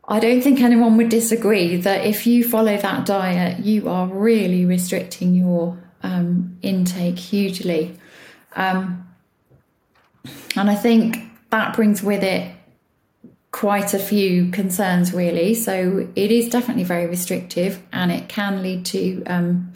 I 0.08 0.20
don't 0.20 0.42
think 0.42 0.62
anyone 0.62 0.96
would 0.98 1.10
disagree 1.10 1.78
that 1.78 2.06
if 2.06 2.28
you 2.28 2.48
follow 2.48 2.78
that 2.78 3.06
diet, 3.08 3.66
you 3.66 3.90
are 3.90 4.06
really 4.08 4.66
restricting 4.66 5.34
your 5.34 5.78
um, 6.04 6.58
intake 6.62 7.18
hugely. 7.18 7.98
Um, 8.56 9.08
and 10.56 10.70
I 10.70 10.76
think 10.76 11.18
that 11.50 11.76
brings 11.76 12.04
with 12.04 12.24
it 12.24 12.56
quite 13.52 13.96
a 13.96 14.00
few 14.00 14.52
concerns, 14.52 15.12
really. 15.12 15.56
So 15.56 16.08
it 16.16 16.32
is 16.32 16.50
definitely 16.50 16.84
very 16.84 17.08
restrictive 17.08 17.82
and 17.92 18.12
it 18.12 18.30
can 18.30 18.62
lead 18.62 18.86
to 18.88 19.24
um, 19.26 19.74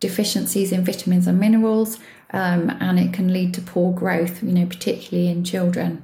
deficiencies 0.00 0.72
in 0.72 0.84
vitamins 0.84 1.26
and 1.26 1.38
minerals. 1.38 1.98
Um, 2.32 2.70
and 2.80 2.98
it 2.98 3.12
can 3.12 3.32
lead 3.32 3.52
to 3.54 3.60
poor 3.60 3.92
growth, 3.92 4.42
you 4.42 4.52
know, 4.52 4.66
particularly 4.66 5.28
in 5.28 5.44
children. 5.44 6.02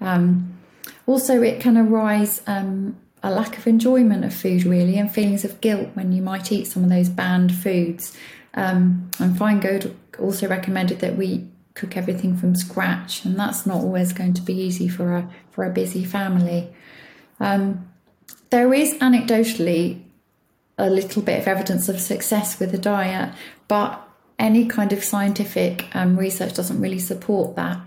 Um, 0.00 0.58
also, 1.06 1.40
it 1.42 1.60
can 1.60 1.76
arise 1.76 2.42
um, 2.46 2.96
a 3.22 3.30
lack 3.30 3.58
of 3.58 3.66
enjoyment 3.66 4.24
of 4.24 4.34
food, 4.34 4.64
really, 4.64 4.98
and 4.98 5.10
feelings 5.10 5.44
of 5.44 5.60
guilt 5.60 5.90
when 5.94 6.12
you 6.12 6.22
might 6.22 6.50
eat 6.50 6.66
some 6.66 6.84
of 6.84 6.90
those 6.90 7.08
banned 7.08 7.54
foods. 7.54 8.16
Um, 8.54 9.10
and 9.20 9.36
Feingold 9.36 9.94
also 10.18 10.48
recommended 10.48 11.00
that 11.00 11.16
we 11.16 11.48
cook 11.74 11.96
everything 11.96 12.36
from 12.36 12.56
scratch, 12.56 13.24
and 13.24 13.38
that's 13.38 13.64
not 13.64 13.76
always 13.76 14.12
going 14.12 14.34
to 14.34 14.42
be 14.42 14.54
easy 14.54 14.88
for 14.88 15.16
a 15.16 15.30
for 15.52 15.64
a 15.64 15.70
busy 15.70 16.04
family. 16.04 16.68
Um, 17.40 17.88
there 18.50 18.72
is 18.74 18.94
anecdotally 18.94 20.02
a 20.76 20.88
little 20.88 21.22
bit 21.22 21.40
of 21.40 21.48
evidence 21.48 21.88
of 21.88 22.00
success 22.00 22.58
with 22.58 22.72
the 22.72 22.78
diet, 22.78 23.34
but 23.66 24.07
any 24.38 24.66
kind 24.66 24.92
of 24.92 25.02
scientific 25.02 25.86
um, 25.94 26.18
research 26.18 26.54
doesn't 26.54 26.80
really 26.80 26.98
support 26.98 27.56
that. 27.56 27.80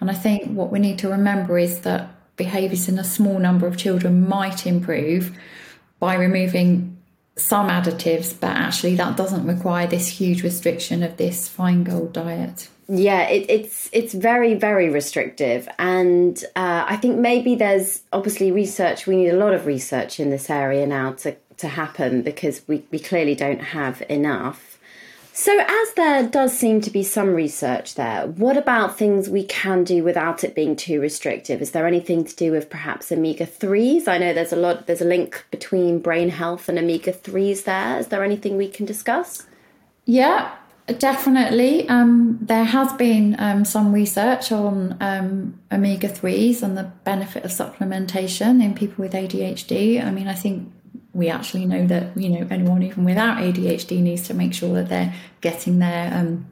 And 0.00 0.10
I 0.10 0.14
think 0.14 0.52
what 0.52 0.72
we 0.72 0.78
need 0.78 0.98
to 1.00 1.08
remember 1.10 1.58
is 1.58 1.80
that 1.80 2.08
behaviours 2.36 2.88
in 2.88 2.98
a 2.98 3.04
small 3.04 3.38
number 3.38 3.66
of 3.66 3.76
children 3.76 4.26
might 4.26 4.66
improve 4.66 5.36
by 5.98 6.14
removing 6.14 6.96
some 7.36 7.68
additives, 7.68 8.38
but 8.38 8.50
actually 8.50 8.96
that 8.96 9.16
doesn't 9.16 9.46
require 9.46 9.86
this 9.86 10.08
huge 10.08 10.42
restriction 10.42 11.02
of 11.02 11.16
this 11.16 11.48
Feingold 11.48 12.12
diet. 12.12 12.68
Yeah, 12.88 13.28
it, 13.28 13.48
it's 13.48 13.88
it's 13.92 14.14
very 14.14 14.54
very 14.54 14.88
restrictive, 14.88 15.68
and 15.78 16.42
uh, 16.56 16.84
I 16.88 16.96
think 16.96 17.18
maybe 17.18 17.54
there's 17.54 18.02
obviously 18.12 18.50
research. 18.50 19.06
We 19.06 19.14
need 19.16 19.28
a 19.28 19.36
lot 19.36 19.54
of 19.54 19.64
research 19.64 20.18
in 20.18 20.30
this 20.30 20.50
area 20.50 20.86
now 20.86 21.12
to 21.12 21.36
to 21.58 21.68
happen 21.68 22.22
because 22.22 22.62
we 22.66 22.82
we 22.90 22.98
clearly 22.98 23.36
don't 23.36 23.60
have 23.60 24.02
enough. 24.08 24.69
So, 25.40 25.58
as 25.58 25.92
there 25.94 26.28
does 26.28 26.52
seem 26.52 26.82
to 26.82 26.90
be 26.90 27.02
some 27.02 27.30
research 27.30 27.94
there, 27.94 28.26
what 28.26 28.58
about 28.58 28.98
things 28.98 29.30
we 29.30 29.42
can 29.42 29.84
do 29.84 30.04
without 30.04 30.44
it 30.44 30.54
being 30.54 30.76
too 30.76 31.00
restrictive? 31.00 31.62
Is 31.62 31.70
there 31.70 31.86
anything 31.86 32.24
to 32.24 32.36
do 32.36 32.52
with 32.52 32.68
perhaps 32.68 33.10
omega 33.10 33.46
3s? 33.46 34.06
I 34.06 34.18
know 34.18 34.34
there's 34.34 34.52
a 34.52 34.56
lot, 34.56 34.86
there's 34.86 35.00
a 35.00 35.06
link 35.06 35.46
between 35.50 35.98
brain 36.00 36.28
health 36.28 36.68
and 36.68 36.78
omega 36.78 37.10
3s 37.10 37.64
there. 37.64 37.98
Is 37.98 38.08
there 38.08 38.22
anything 38.22 38.58
we 38.58 38.68
can 38.68 38.84
discuss? 38.84 39.46
Yeah, 40.04 40.54
definitely. 40.98 41.88
Um, 41.88 42.36
there 42.42 42.64
has 42.64 42.92
been 42.92 43.34
um, 43.38 43.64
some 43.64 43.94
research 43.94 44.52
on 44.52 44.98
um, 45.00 45.58
omega 45.72 46.10
3s 46.10 46.62
and 46.62 46.76
the 46.76 46.92
benefit 47.04 47.46
of 47.46 47.50
supplementation 47.50 48.62
in 48.62 48.74
people 48.74 49.02
with 49.02 49.14
ADHD. 49.14 50.04
I 50.04 50.10
mean, 50.10 50.28
I 50.28 50.34
think 50.34 50.70
we 51.20 51.28
actually 51.28 51.66
know 51.66 51.86
that 51.86 52.16
you 52.16 52.30
know 52.30 52.46
anyone 52.50 52.82
even 52.82 53.04
without 53.04 53.36
ADHD 53.38 54.00
needs 54.00 54.22
to 54.28 54.34
make 54.34 54.54
sure 54.54 54.74
that 54.74 54.88
they're 54.88 55.14
getting 55.42 55.78
their 55.78 56.12
um, 56.12 56.46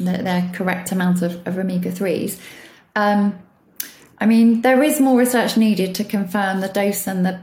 their, 0.00 0.22
their 0.22 0.50
correct 0.54 0.90
amount 0.90 1.22
of, 1.22 1.46
of 1.46 1.58
omega 1.58 1.92
threes. 1.92 2.40
Um, 2.96 3.38
I 4.18 4.26
mean, 4.26 4.62
there 4.62 4.82
is 4.82 5.00
more 5.00 5.18
research 5.18 5.56
needed 5.56 5.94
to 5.96 6.04
confirm 6.04 6.60
the 6.60 6.68
dose 6.68 7.06
and 7.06 7.26
the 7.26 7.40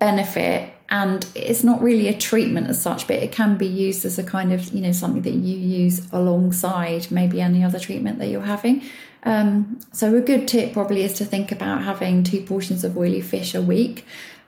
benefit, 0.00 0.74
and 0.88 1.24
it's 1.36 1.62
not 1.62 1.80
really 1.80 2.08
a 2.08 2.18
treatment 2.18 2.66
as 2.66 2.82
such, 2.82 3.06
but 3.06 3.16
it 3.16 3.30
can 3.30 3.56
be 3.56 3.66
used 3.66 4.04
as 4.04 4.18
a 4.18 4.24
kind 4.24 4.52
of 4.52 4.72
you 4.74 4.82
know 4.82 4.92
something 4.92 5.22
that 5.22 5.34
you 5.34 5.56
use 5.56 6.10
alongside 6.12 7.10
maybe 7.12 7.40
any 7.40 7.62
other 7.62 7.78
treatment 7.78 8.18
that 8.18 8.26
you're 8.26 8.42
having. 8.42 8.82
Um, 9.22 9.78
so 9.92 10.16
a 10.16 10.20
good 10.20 10.48
tip 10.48 10.72
probably 10.72 11.02
is 11.04 11.12
to 11.14 11.24
think 11.24 11.52
about 11.52 11.84
having 11.84 12.24
two 12.24 12.40
portions 12.40 12.82
of 12.82 12.96
oily 12.96 13.20
fish 13.20 13.54
a 13.54 13.62
week 13.62 14.04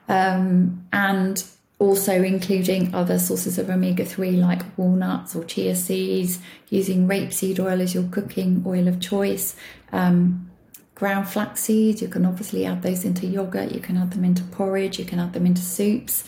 um, 0.07 0.85
and 0.91 1.43
also 1.79 2.23
including 2.23 2.93
other 2.95 3.19
sources 3.19 3.57
of 3.57 3.69
omega 3.69 4.05
3 4.05 4.31
like 4.31 4.61
walnuts 4.77 5.35
or 5.35 5.43
chia 5.43 5.75
seeds, 5.75 6.39
using 6.69 7.07
rapeseed 7.07 7.59
oil 7.59 7.81
as 7.81 7.93
your 7.93 8.03
cooking 8.03 8.63
oil 8.65 8.87
of 8.87 8.99
choice. 8.99 9.55
Um, 9.91 10.49
ground 10.95 11.27
flax 11.27 11.61
seeds, 11.61 12.01
you 12.01 12.07
can 12.07 12.25
obviously 12.25 12.65
add 12.65 12.81
those 12.81 13.03
into 13.03 13.27
yogurt, 13.27 13.71
you 13.71 13.81
can 13.81 13.97
add 13.97 14.11
them 14.11 14.23
into 14.23 14.43
porridge, 14.43 14.99
you 14.99 15.05
can 15.05 15.19
add 15.19 15.33
them 15.33 15.45
into 15.45 15.61
soups. 15.61 16.23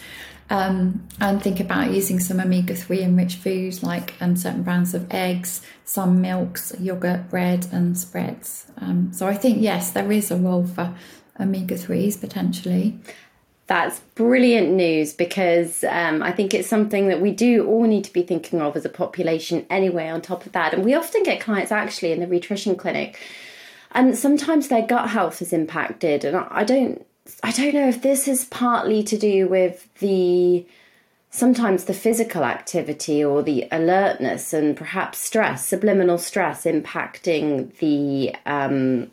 Um, 0.50 1.08
and 1.20 1.41
think 1.41 1.60
about 1.60 1.91
using 1.91 2.20
some 2.20 2.39
omega 2.39 2.75
3 2.75 3.01
enriched 3.01 3.39
foods 3.39 3.82
like 3.82 4.13
um, 4.22 4.36
certain 4.36 4.62
brands 4.62 4.94
of 4.94 5.12
eggs, 5.12 5.62
some 5.86 6.22
milks, 6.22 6.74
yogurt, 6.79 7.29
bread, 7.29 7.67
and 7.72 7.98
spreads. 7.98 8.67
Um, 8.77 9.12
so 9.12 9.27
I 9.27 9.34
think, 9.36 9.62
yes, 9.62 9.91
there 9.91 10.12
is 10.12 10.29
a 10.29 10.36
role 10.36 10.67
for 10.67 10.94
omega 11.39 11.75
3s 11.75 12.20
potentially. 12.20 13.00
That's 13.67 14.00
brilliant 14.13 14.69
news 14.69 15.13
because 15.13 15.84
um, 15.86 16.22
I 16.22 16.31
think 16.31 16.53
it's 16.53 16.67
something 16.67 17.07
that 17.07 17.19
we 17.19 17.31
do 17.31 17.65
all 17.65 17.84
need 17.84 18.03
to 18.03 18.13
be 18.13 18.22
thinking 18.22 18.62
of 18.62 18.75
as 18.75 18.86
a 18.86 18.89
population 18.89 19.65
anyway, 19.72 20.07
on 20.07 20.22
top 20.22 20.45
of 20.45 20.51
that. 20.51 20.74
And 20.74 20.86
we 20.86 20.93
often 20.93 21.24
get 21.24 21.41
clients 21.41 21.72
actually 21.72 22.12
in 22.12 22.19
the 22.19 22.27
nutrition 22.27 22.75
clinic, 22.75 23.19
and 23.91 24.15
sometimes 24.15 24.67
their 24.67 24.86
gut 24.86 25.10
health 25.10 25.41
is 25.41 25.51
impacted. 25.51 26.24
And 26.24 26.36
I 26.36 26.63
don't, 26.63 27.03
I 27.41 27.51
don't 27.51 27.74
know 27.74 27.88
if 27.88 28.03
this 28.03 28.27
is 28.27 28.45
partly 28.45 29.01
to 29.03 29.17
do 29.17 29.48
with 29.48 29.88
the 29.95 30.65
sometimes 31.36 31.84
the 31.84 31.93
physical 31.93 32.45
activity 32.45 33.24
or 33.24 33.43
the 33.43 33.67
alertness 33.69 34.53
and 34.53 34.77
perhaps 34.77 35.17
stress, 35.17 35.65
subliminal 35.65 36.17
stress 36.17 36.63
impacting 36.63 37.75
the 37.79 38.34
um, 38.45 39.12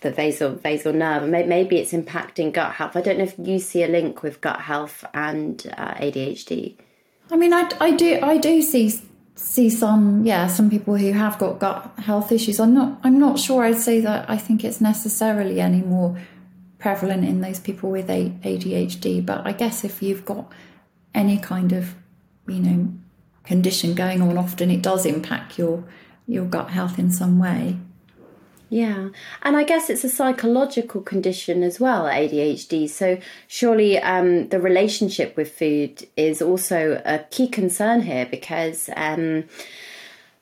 the 0.00 0.12
vasal 0.12 0.58
vasal 0.58 0.94
nerve, 0.94 1.28
maybe 1.28 1.78
it's 1.78 1.92
impacting 1.92 2.52
gut 2.52 2.72
health. 2.74 2.96
I 2.96 3.00
don't 3.00 3.18
know 3.18 3.24
if 3.24 3.34
you 3.38 3.58
see 3.58 3.82
a 3.82 3.88
link 3.88 4.22
with 4.22 4.40
gut 4.40 4.60
health 4.60 5.04
and 5.12 5.66
uh, 5.76 5.94
ADHD. 5.94 6.76
I 7.30 7.36
mean, 7.36 7.52
I, 7.52 7.68
I 7.80 7.90
do 7.90 8.20
I 8.22 8.38
do 8.38 8.62
see 8.62 9.00
see 9.34 9.70
some 9.70 10.24
yeah 10.24 10.48
some 10.48 10.68
people 10.68 10.96
who 10.96 11.12
have 11.12 11.38
got 11.38 11.58
gut 11.58 11.92
health 11.98 12.32
issues. 12.32 12.60
I'm 12.60 12.74
not 12.74 13.00
I'm 13.02 13.18
not 13.18 13.38
sure. 13.38 13.64
I'd 13.64 13.78
say 13.78 14.00
that 14.00 14.28
I 14.30 14.36
think 14.36 14.64
it's 14.64 14.80
necessarily 14.80 15.60
any 15.60 15.82
more 15.82 16.16
prevalent 16.78 17.24
in 17.24 17.40
those 17.40 17.58
people 17.58 17.90
with 17.90 18.06
ADHD. 18.08 19.24
But 19.24 19.46
I 19.46 19.52
guess 19.52 19.84
if 19.84 20.02
you've 20.02 20.24
got 20.24 20.50
any 21.14 21.38
kind 21.38 21.72
of 21.72 21.94
you 22.46 22.60
know 22.60 22.92
condition 23.42 23.94
going 23.94 24.22
on, 24.22 24.38
often 24.38 24.70
it 24.70 24.82
does 24.82 25.04
impact 25.04 25.58
your 25.58 25.84
your 26.26 26.44
gut 26.44 26.70
health 26.70 26.98
in 26.98 27.10
some 27.10 27.38
way. 27.38 27.78
Yeah, 28.70 29.08
and 29.42 29.56
I 29.56 29.64
guess 29.64 29.88
it's 29.88 30.04
a 30.04 30.10
psychological 30.10 31.00
condition 31.00 31.62
as 31.62 31.80
well, 31.80 32.04
ADHD. 32.04 32.88
So 32.88 33.18
surely 33.46 33.98
um, 33.98 34.48
the 34.48 34.60
relationship 34.60 35.36
with 35.36 35.52
food 35.52 36.06
is 36.16 36.42
also 36.42 37.00
a 37.06 37.20
key 37.30 37.48
concern 37.48 38.02
here 38.02 38.26
because, 38.26 38.90
um, 38.94 39.44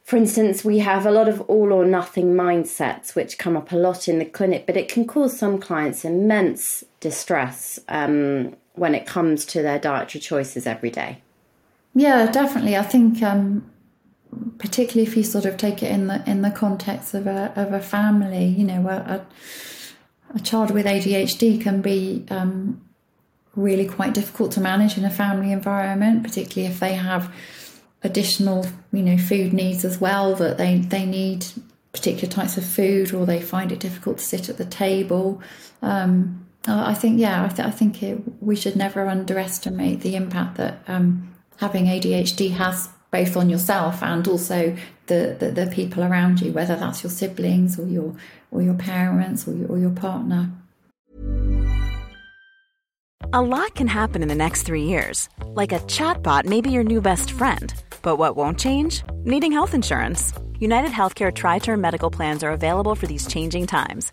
for 0.02 0.16
instance, 0.16 0.64
we 0.64 0.80
have 0.80 1.06
a 1.06 1.12
lot 1.12 1.28
of 1.28 1.40
all 1.42 1.72
or 1.72 1.84
nothing 1.84 2.34
mindsets 2.34 3.14
which 3.14 3.38
come 3.38 3.56
up 3.56 3.70
a 3.70 3.76
lot 3.76 4.08
in 4.08 4.18
the 4.18 4.24
clinic, 4.24 4.66
but 4.66 4.76
it 4.76 4.88
can 4.88 5.06
cause 5.06 5.38
some 5.38 5.58
clients 5.58 6.04
immense 6.04 6.82
distress 6.98 7.78
um, 7.88 8.56
when 8.74 8.96
it 8.96 9.06
comes 9.06 9.44
to 9.44 9.62
their 9.62 9.78
dietary 9.78 10.20
choices 10.20 10.66
every 10.66 10.90
day. 10.90 11.22
Yeah, 11.94 12.30
definitely. 12.30 12.76
I 12.76 12.82
think 12.82 13.22
um, 13.22 13.70
particularly 14.58 15.08
if 15.08 15.16
you 15.16 15.22
sort 15.22 15.44
of 15.44 15.56
take 15.56 15.82
it 15.82 15.90
in 15.90 16.06
the 16.06 16.22
in 16.28 16.42
the 16.42 16.50
context 16.50 17.14
of 17.14 17.26
a 17.26 17.52
of 17.56 17.72
a 17.72 17.80
family, 17.80 18.46
you 18.46 18.64
know, 18.64 18.88
a, 18.88 19.26
a 20.34 20.40
child 20.40 20.70
with 20.70 20.86
ADHD 20.86 21.60
can 21.60 21.82
be 21.82 22.24
um, 22.30 22.80
really 23.54 23.86
quite 23.86 24.14
difficult 24.14 24.52
to 24.52 24.60
manage 24.60 24.98
in 24.98 25.04
a 25.04 25.10
family 25.10 25.52
environment, 25.52 26.22
particularly 26.22 26.72
if 26.72 26.80
they 26.80 26.94
have 26.94 27.34
additional, 28.02 28.66
you 28.92 29.02
know, 29.02 29.18
food 29.18 29.52
needs 29.52 29.84
as 29.84 30.00
well 30.00 30.34
that 30.34 30.58
they 30.58 30.78
they 30.78 31.06
need 31.06 31.46
particular 31.92 32.28
types 32.32 32.56
of 32.56 32.64
food 32.64 33.12
or 33.14 33.24
they 33.24 33.40
find 33.40 33.72
it 33.72 33.80
difficult 33.80 34.18
to 34.18 34.24
sit 34.24 34.48
at 34.48 34.58
the 34.58 34.64
table. 34.64 35.40
Um, 35.82 36.46
I 36.68 36.94
think, 36.94 37.20
yeah, 37.20 37.44
I, 37.44 37.48
th- 37.48 37.66
I 37.66 37.70
think 37.70 38.02
it, 38.02 38.18
we 38.42 38.56
should 38.56 38.76
never 38.76 39.08
underestimate 39.08 40.00
the 40.00 40.16
impact 40.16 40.56
that 40.56 40.80
um, 40.88 41.34
having 41.58 41.86
ADHD 41.86 42.50
has 42.52 42.88
both 43.16 43.36
on 43.36 43.48
yourself 43.48 44.02
and 44.02 44.26
also 44.28 44.76
the, 45.06 45.36
the, 45.38 45.50
the, 45.50 45.66
people 45.68 46.02
around 46.02 46.40
you, 46.40 46.52
whether 46.52 46.76
that's 46.76 47.02
your 47.02 47.10
siblings 47.10 47.78
or 47.78 47.86
your 47.86 48.14
or 48.50 48.62
your 48.62 48.74
parents 48.74 49.46
or 49.48 49.54
your, 49.54 49.68
or 49.68 49.78
your 49.78 49.90
partner. 49.90 50.50
A 53.32 53.42
lot 53.42 53.74
can 53.74 53.88
happen 53.88 54.22
in 54.22 54.28
the 54.28 54.34
next 54.34 54.62
three 54.62 54.84
years, 54.84 55.28
like 55.48 55.72
a 55.72 55.80
chatbot 55.80 56.44
may 56.44 56.60
be 56.60 56.70
your 56.70 56.84
new 56.84 57.00
best 57.00 57.30
friend. 57.30 57.72
But 58.02 58.16
what 58.16 58.36
won't 58.36 58.58
change? 58.58 59.02
Needing 59.24 59.52
health 59.52 59.74
insurance. 59.74 60.32
United 60.58 60.90
Healthcare 60.90 61.32
Tri 61.32 61.58
Term 61.58 61.80
Medical 61.80 62.10
Plans 62.10 62.42
are 62.42 62.52
available 62.52 62.94
for 62.94 63.06
these 63.06 63.26
changing 63.26 63.66
times 63.66 64.12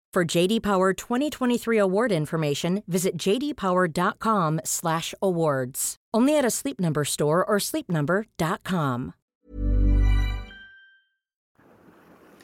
For 0.13 0.25
JD 0.25 0.61
Power 0.61 0.91
2023 0.91 1.77
award 1.77 2.11
information, 2.11 2.83
visit 2.85 3.15
jdpower.com/awards. 3.15 5.95
Only 6.13 6.37
at 6.37 6.43
a 6.43 6.49
Sleep 6.49 6.81
Number 6.81 7.05
store 7.05 7.45
or 7.45 7.59
sleepnumber.com. 7.59 9.13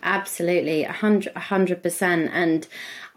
Absolutely, 0.01 0.84
100 0.84 1.34
100%. 1.36 2.30
And 2.32 2.65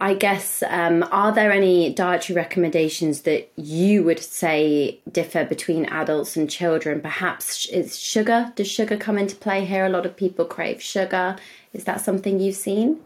I 0.00 0.14
guess, 0.14 0.64
um, 0.68 1.06
are 1.12 1.30
there 1.30 1.52
any 1.52 1.94
dietary 1.94 2.34
recommendations 2.34 3.22
that 3.22 3.52
you 3.54 4.02
would 4.02 4.18
say 4.18 4.98
differ 5.12 5.44
between 5.44 5.84
adults 5.84 6.36
and 6.36 6.50
children? 6.50 7.00
Perhaps 7.00 7.68
it's 7.70 7.96
sugar, 7.96 8.52
does 8.56 8.66
sugar 8.66 8.96
come 8.96 9.16
into 9.16 9.36
play 9.36 9.64
here? 9.64 9.86
A 9.86 9.88
lot 9.88 10.06
of 10.06 10.16
people 10.16 10.44
crave 10.44 10.82
sugar. 10.82 11.36
Is 11.72 11.84
that 11.84 12.00
something 12.00 12.40
you've 12.40 12.56
seen? 12.56 12.98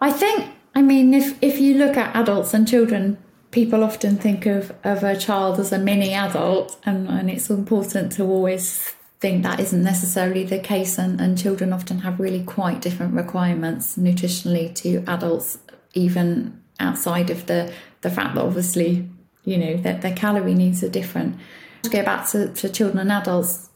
I 0.00 0.10
think, 0.12 0.50
I 0.74 0.82
mean, 0.82 1.14
if, 1.14 1.42
if 1.42 1.60
you 1.60 1.74
look 1.74 1.96
at 1.96 2.14
adults 2.14 2.52
and 2.52 2.68
children, 2.68 3.18
people 3.50 3.84
often 3.84 4.16
think 4.16 4.46
of, 4.46 4.74
of 4.82 5.04
a 5.04 5.16
child 5.16 5.60
as 5.60 5.72
a 5.72 5.78
mini 5.78 6.12
adult, 6.12 6.78
and, 6.84 7.08
and 7.08 7.30
it's 7.30 7.48
important 7.48 8.12
to 8.12 8.24
always 8.24 8.92
think 9.20 9.42
that 9.44 9.60
isn't 9.60 9.82
necessarily 9.82 10.44
the 10.44 10.58
case. 10.58 10.98
And, 10.98 11.20
and 11.20 11.38
children 11.38 11.72
often 11.72 12.00
have 12.00 12.20
really 12.20 12.42
quite 12.44 12.80
different 12.80 13.14
requirements 13.14 13.96
nutritionally 13.96 14.74
to 14.76 15.04
adults, 15.06 15.58
even 15.94 16.60
outside 16.80 17.30
of 17.30 17.46
the, 17.46 17.72
the 18.00 18.10
fact 18.10 18.34
that 18.34 18.44
obviously, 18.44 19.08
you 19.44 19.56
know, 19.56 19.76
that 19.78 20.02
their 20.02 20.14
calorie 20.14 20.54
needs 20.54 20.82
are 20.82 20.88
different. 20.88 21.38
To 21.84 21.90
go 21.90 22.02
back 22.02 22.28
to, 22.30 22.48
to 22.48 22.68
children 22.68 22.98
and 22.98 23.12
adults, 23.12 23.70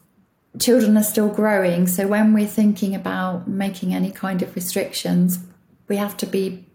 children 0.59 0.97
are 0.97 1.03
still 1.03 1.29
growing. 1.29 1.87
So 1.87 2.07
when 2.07 2.33
we're 2.33 2.47
thinking 2.47 2.93
about 2.93 3.47
making 3.47 3.93
any 3.93 4.11
kind 4.11 4.41
of 4.41 4.53
restrictions, 4.55 5.39
we 5.89 5.97
have 5.97 6.15
to 6.17 6.25
be 6.25 6.65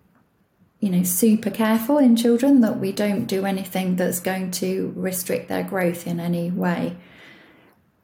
you 0.81 0.91
know 0.91 1.03
super 1.03 1.51
careful 1.51 1.97
in 1.97 2.15
children 2.15 2.61
that 2.61 2.79
we 2.79 2.93
don't 2.93 3.25
do 3.25 3.47
anything 3.47 3.97
that's 3.97 4.21
going 4.21 4.51
to 4.51 4.93
restrict 4.95 5.49
their 5.49 5.63
growth 5.63 6.07
in 6.07 6.21
any 6.21 6.51
way. 6.51 6.97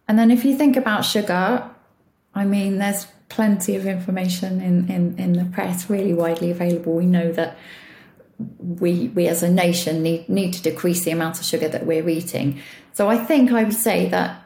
And 0.08 0.18
then 0.18 0.30
if 0.30 0.44
you 0.44 0.56
think 0.56 0.76
about 0.76 1.04
sugar 1.04 1.70
i 2.32 2.44
mean 2.44 2.78
there's 2.78 3.06
plenty 3.28 3.76
of 3.76 3.86
information 3.86 4.60
in, 4.60 4.90
in, 4.90 5.18
in 5.18 5.32
the 5.32 5.44
press 5.44 5.88
really 5.88 6.12
widely 6.12 6.50
available. 6.50 6.94
We 6.94 7.06
know 7.06 7.32
that 7.32 7.56
we 8.58 9.08
we 9.08 9.28
as 9.28 9.42
a 9.42 9.50
nation 9.50 10.02
need 10.02 10.28
need 10.28 10.54
to 10.54 10.62
decrease 10.62 11.04
the 11.04 11.10
amount 11.10 11.38
of 11.38 11.44
sugar 11.44 11.68
that 11.68 11.84
we're 11.84 12.08
eating. 12.08 12.60
So 12.92 13.08
i 13.08 13.18
think 13.18 13.52
i 13.52 13.62
would 13.64 13.74
say 13.74 14.08
that 14.08 14.42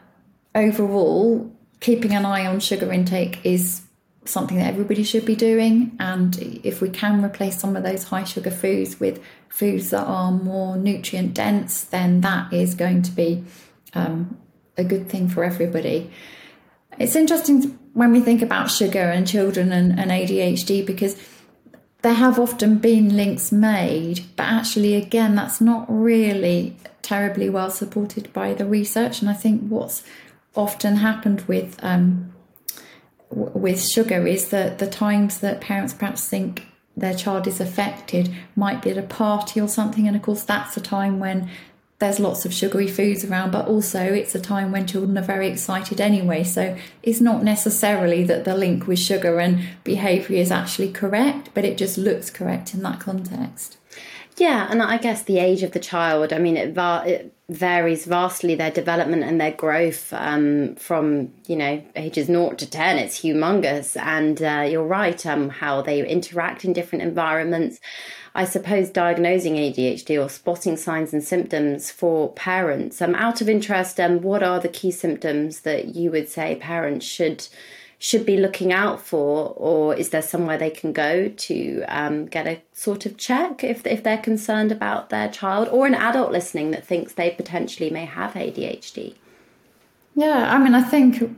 overall 0.54 1.50
keeping 1.80 2.12
an 2.12 2.24
eye 2.24 2.46
on 2.46 2.60
sugar 2.60 2.92
intake 2.92 3.44
is 3.44 3.83
something 4.24 4.58
that 4.58 4.68
everybody 4.68 5.04
should 5.04 5.24
be 5.24 5.36
doing. 5.36 5.96
And 5.98 6.36
if 6.64 6.80
we 6.80 6.88
can 6.90 7.24
replace 7.24 7.58
some 7.58 7.76
of 7.76 7.82
those 7.82 8.04
high 8.04 8.24
sugar 8.24 8.50
foods 8.50 8.98
with 8.98 9.22
foods 9.48 9.90
that 9.90 10.04
are 10.04 10.32
more 10.32 10.76
nutrient 10.76 11.34
dense, 11.34 11.84
then 11.84 12.20
that 12.22 12.52
is 12.52 12.74
going 12.74 13.02
to 13.02 13.12
be 13.12 13.44
um, 13.94 14.36
a 14.76 14.84
good 14.84 15.08
thing 15.08 15.28
for 15.28 15.44
everybody. 15.44 16.10
It's 16.98 17.16
interesting 17.16 17.78
when 17.92 18.12
we 18.12 18.20
think 18.20 18.42
about 18.42 18.70
sugar 18.70 18.98
and 18.98 19.26
children 19.26 19.72
and, 19.72 19.98
and 19.98 20.10
ADHD 20.10 20.84
because 20.84 21.16
there 22.02 22.14
have 22.14 22.38
often 22.38 22.78
been 22.78 23.16
links 23.16 23.50
made, 23.50 24.24
but 24.36 24.44
actually, 24.44 24.94
again, 24.94 25.34
that's 25.34 25.60
not 25.60 25.86
really 25.88 26.76
terribly 27.00 27.48
well 27.48 27.70
supported 27.70 28.30
by 28.32 28.52
the 28.52 28.66
research. 28.66 29.22
And 29.22 29.30
I 29.30 29.32
think 29.32 29.68
what's 29.68 30.02
often 30.54 30.96
happened 30.96 31.42
with 31.42 31.78
um, 31.82 32.33
with 33.34 33.82
sugar 33.82 34.26
is 34.26 34.50
that 34.50 34.78
the 34.78 34.86
times 34.86 35.40
that 35.40 35.60
parents 35.60 35.92
perhaps 35.92 36.28
think 36.28 36.66
their 36.96 37.14
child 37.14 37.46
is 37.46 37.60
affected 37.60 38.32
might 38.54 38.80
be 38.82 38.90
at 38.90 38.98
a 38.98 39.02
party 39.02 39.60
or 39.60 39.68
something, 39.68 40.06
and 40.06 40.16
of 40.16 40.22
course 40.22 40.44
that's 40.44 40.76
a 40.76 40.80
time 40.80 41.18
when 41.18 41.50
there's 41.98 42.20
lots 42.20 42.44
of 42.44 42.52
sugary 42.52 42.86
foods 42.86 43.24
around, 43.24 43.50
but 43.50 43.66
also 43.66 44.00
it's 44.00 44.34
a 44.34 44.40
time 44.40 44.72
when 44.72 44.86
children 44.86 45.16
are 45.16 45.22
very 45.22 45.48
excited 45.48 46.00
anyway. 46.00 46.44
So 46.44 46.76
it's 47.02 47.20
not 47.20 47.42
necessarily 47.42 48.24
that 48.24 48.44
the 48.44 48.56
link 48.56 48.86
with 48.86 48.98
sugar 48.98 49.38
and 49.40 49.64
behaviour 49.84 50.36
is 50.36 50.50
actually 50.50 50.92
correct, 50.92 51.50
but 51.54 51.64
it 51.64 51.78
just 51.78 51.96
looks 51.96 52.30
correct 52.30 52.74
in 52.74 52.82
that 52.82 53.00
context. 53.00 53.78
Yeah, 54.36 54.66
and 54.68 54.82
I 54.82 54.98
guess 54.98 55.22
the 55.22 55.38
age 55.38 55.62
of 55.62 55.72
the 55.72 55.78
child, 55.78 56.32
I 56.32 56.38
mean, 56.38 56.56
it, 56.56 56.74
va- 56.74 57.04
it 57.06 57.32
varies 57.48 58.04
vastly 58.04 58.56
their 58.56 58.70
development 58.70 59.22
and 59.22 59.40
their 59.40 59.52
growth 59.52 60.12
um, 60.12 60.74
from, 60.74 61.32
you 61.46 61.54
know, 61.54 61.82
ages 61.94 62.26
0 62.26 62.54
to 62.54 62.68
10. 62.68 62.98
It's 62.98 63.20
humongous. 63.20 63.96
And 63.96 64.42
uh, 64.42 64.66
you're 64.68 64.84
right, 64.84 65.24
um, 65.24 65.50
how 65.50 65.82
they 65.82 66.04
interact 66.06 66.64
in 66.64 66.72
different 66.72 67.04
environments. 67.04 67.78
I 68.34 68.44
suppose 68.44 68.90
diagnosing 68.90 69.54
ADHD 69.54 70.20
or 70.20 70.28
spotting 70.28 70.76
signs 70.76 71.12
and 71.12 71.22
symptoms 71.22 71.92
for 71.92 72.32
parents. 72.32 73.00
Um, 73.00 73.14
out 73.14 73.40
of 73.40 73.48
interest, 73.48 74.00
um, 74.00 74.22
what 74.22 74.42
are 74.42 74.58
the 74.58 74.68
key 74.68 74.90
symptoms 74.90 75.60
that 75.60 75.94
you 75.94 76.10
would 76.10 76.28
say 76.28 76.56
parents 76.56 77.06
should 77.06 77.46
should 78.04 78.26
be 78.26 78.36
looking 78.36 78.70
out 78.70 79.00
for, 79.00 79.54
or 79.56 79.94
is 79.94 80.10
there 80.10 80.20
somewhere 80.20 80.58
they 80.58 80.68
can 80.68 80.92
go 80.92 81.26
to 81.26 81.82
um, 81.88 82.26
get 82.26 82.46
a 82.46 82.60
sort 82.70 83.06
of 83.06 83.16
check 83.16 83.64
if 83.64 83.86
if 83.86 84.02
they're 84.02 84.18
concerned 84.18 84.70
about 84.70 85.08
their 85.08 85.30
child, 85.30 85.68
or 85.68 85.86
an 85.86 85.94
adult 85.94 86.30
listening 86.30 86.70
that 86.72 86.84
thinks 86.84 87.14
they 87.14 87.30
potentially 87.30 87.88
may 87.88 88.04
have 88.04 88.34
ADHD? 88.34 89.14
Yeah, 90.14 90.54
I 90.54 90.58
mean, 90.58 90.74
I 90.74 90.82
think 90.82 91.34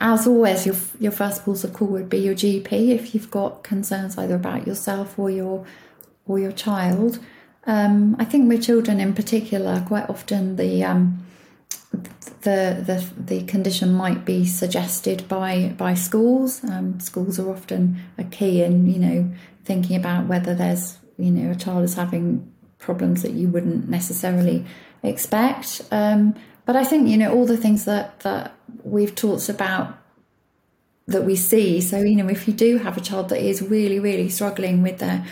as 0.00 0.26
always, 0.26 0.64
your 0.64 0.76
your 0.98 1.12
first 1.12 1.44
pulse 1.44 1.64
of 1.64 1.74
call 1.74 1.88
would 1.88 2.08
be 2.08 2.20
your 2.20 2.34
GP 2.34 2.72
if 2.88 3.14
you've 3.14 3.30
got 3.30 3.62
concerns 3.62 4.16
either 4.16 4.36
about 4.36 4.66
yourself 4.66 5.18
or 5.18 5.28
your 5.28 5.66
or 6.26 6.38
your 6.38 6.52
child. 6.52 7.18
Um, 7.66 8.16
I 8.18 8.24
think 8.24 8.48
with 8.48 8.64
children 8.64 9.00
in 9.00 9.12
particular, 9.12 9.84
quite 9.86 10.08
often 10.08 10.56
the 10.56 10.82
um, 10.82 11.26
the, 12.42 12.82
the 12.86 13.04
the 13.18 13.44
condition 13.44 13.92
might 13.92 14.24
be 14.24 14.46
suggested 14.46 15.28
by 15.28 15.74
by 15.76 15.94
schools. 15.94 16.64
Um, 16.64 17.00
schools 17.00 17.38
are 17.38 17.50
often 17.50 18.00
a 18.18 18.24
key 18.24 18.62
in 18.62 18.90
you 18.90 18.98
know 18.98 19.30
thinking 19.64 19.96
about 19.96 20.26
whether 20.26 20.54
there's 20.54 20.98
you 21.18 21.30
know 21.30 21.50
a 21.50 21.54
child 21.54 21.84
is 21.84 21.94
having 21.94 22.50
problems 22.78 23.22
that 23.22 23.32
you 23.32 23.48
wouldn't 23.48 23.88
necessarily 23.88 24.64
expect. 25.02 25.82
Um, 25.90 26.34
but 26.64 26.76
I 26.76 26.84
think 26.84 27.08
you 27.08 27.16
know 27.16 27.32
all 27.32 27.46
the 27.46 27.58
things 27.58 27.84
that 27.84 28.20
that 28.20 28.54
we've 28.84 29.14
talked 29.14 29.48
about 29.48 29.98
that 31.06 31.24
we 31.24 31.36
see. 31.36 31.80
So 31.80 31.98
you 31.98 32.16
know 32.16 32.28
if 32.28 32.48
you 32.48 32.54
do 32.54 32.78
have 32.78 32.96
a 32.96 33.00
child 33.00 33.28
that 33.28 33.42
is 33.42 33.60
really 33.60 34.00
really 34.00 34.30
struggling 34.30 34.82
with 34.82 34.98
their 34.98 35.26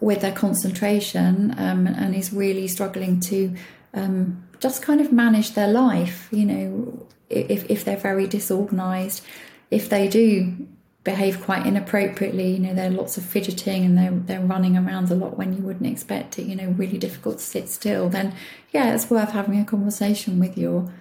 with 0.00 0.20
their 0.20 0.32
concentration 0.32 1.54
um, 1.58 1.86
and 1.86 2.14
is 2.14 2.32
really 2.32 2.68
struggling 2.68 3.20
to 3.20 3.54
um, 3.94 4.46
just 4.60 4.82
kind 4.82 5.00
of 5.00 5.12
manage 5.12 5.52
their 5.52 5.68
life. 5.68 6.28
You 6.30 6.44
know, 6.44 7.06
if 7.30 7.70
if 7.70 7.84
they're 7.84 7.96
very 7.96 8.26
disorganized, 8.26 9.24
if 9.70 9.88
they 9.88 10.08
do 10.08 10.68
behave 11.04 11.42
quite 11.42 11.66
inappropriately, 11.66 12.52
you 12.52 12.58
know, 12.58 12.74
there 12.74 12.88
are 12.88 12.94
lots 12.94 13.18
of 13.18 13.24
fidgeting 13.24 13.84
and 13.84 13.96
they're 13.96 14.10
they're 14.10 14.46
running 14.46 14.76
around 14.76 15.10
a 15.10 15.14
lot 15.14 15.36
when 15.36 15.54
you 15.54 15.62
wouldn't 15.62 15.86
expect 15.86 16.38
it. 16.38 16.46
You 16.46 16.56
know, 16.56 16.68
really 16.70 16.98
difficult 16.98 17.38
to 17.38 17.44
sit 17.44 17.68
still. 17.68 18.08
Then, 18.08 18.34
yeah, 18.72 18.94
it's 18.94 19.10
worth 19.10 19.30
having 19.30 19.60
a 19.60 19.64
conversation 19.64 20.38
with 20.38 20.58
your 20.58 20.92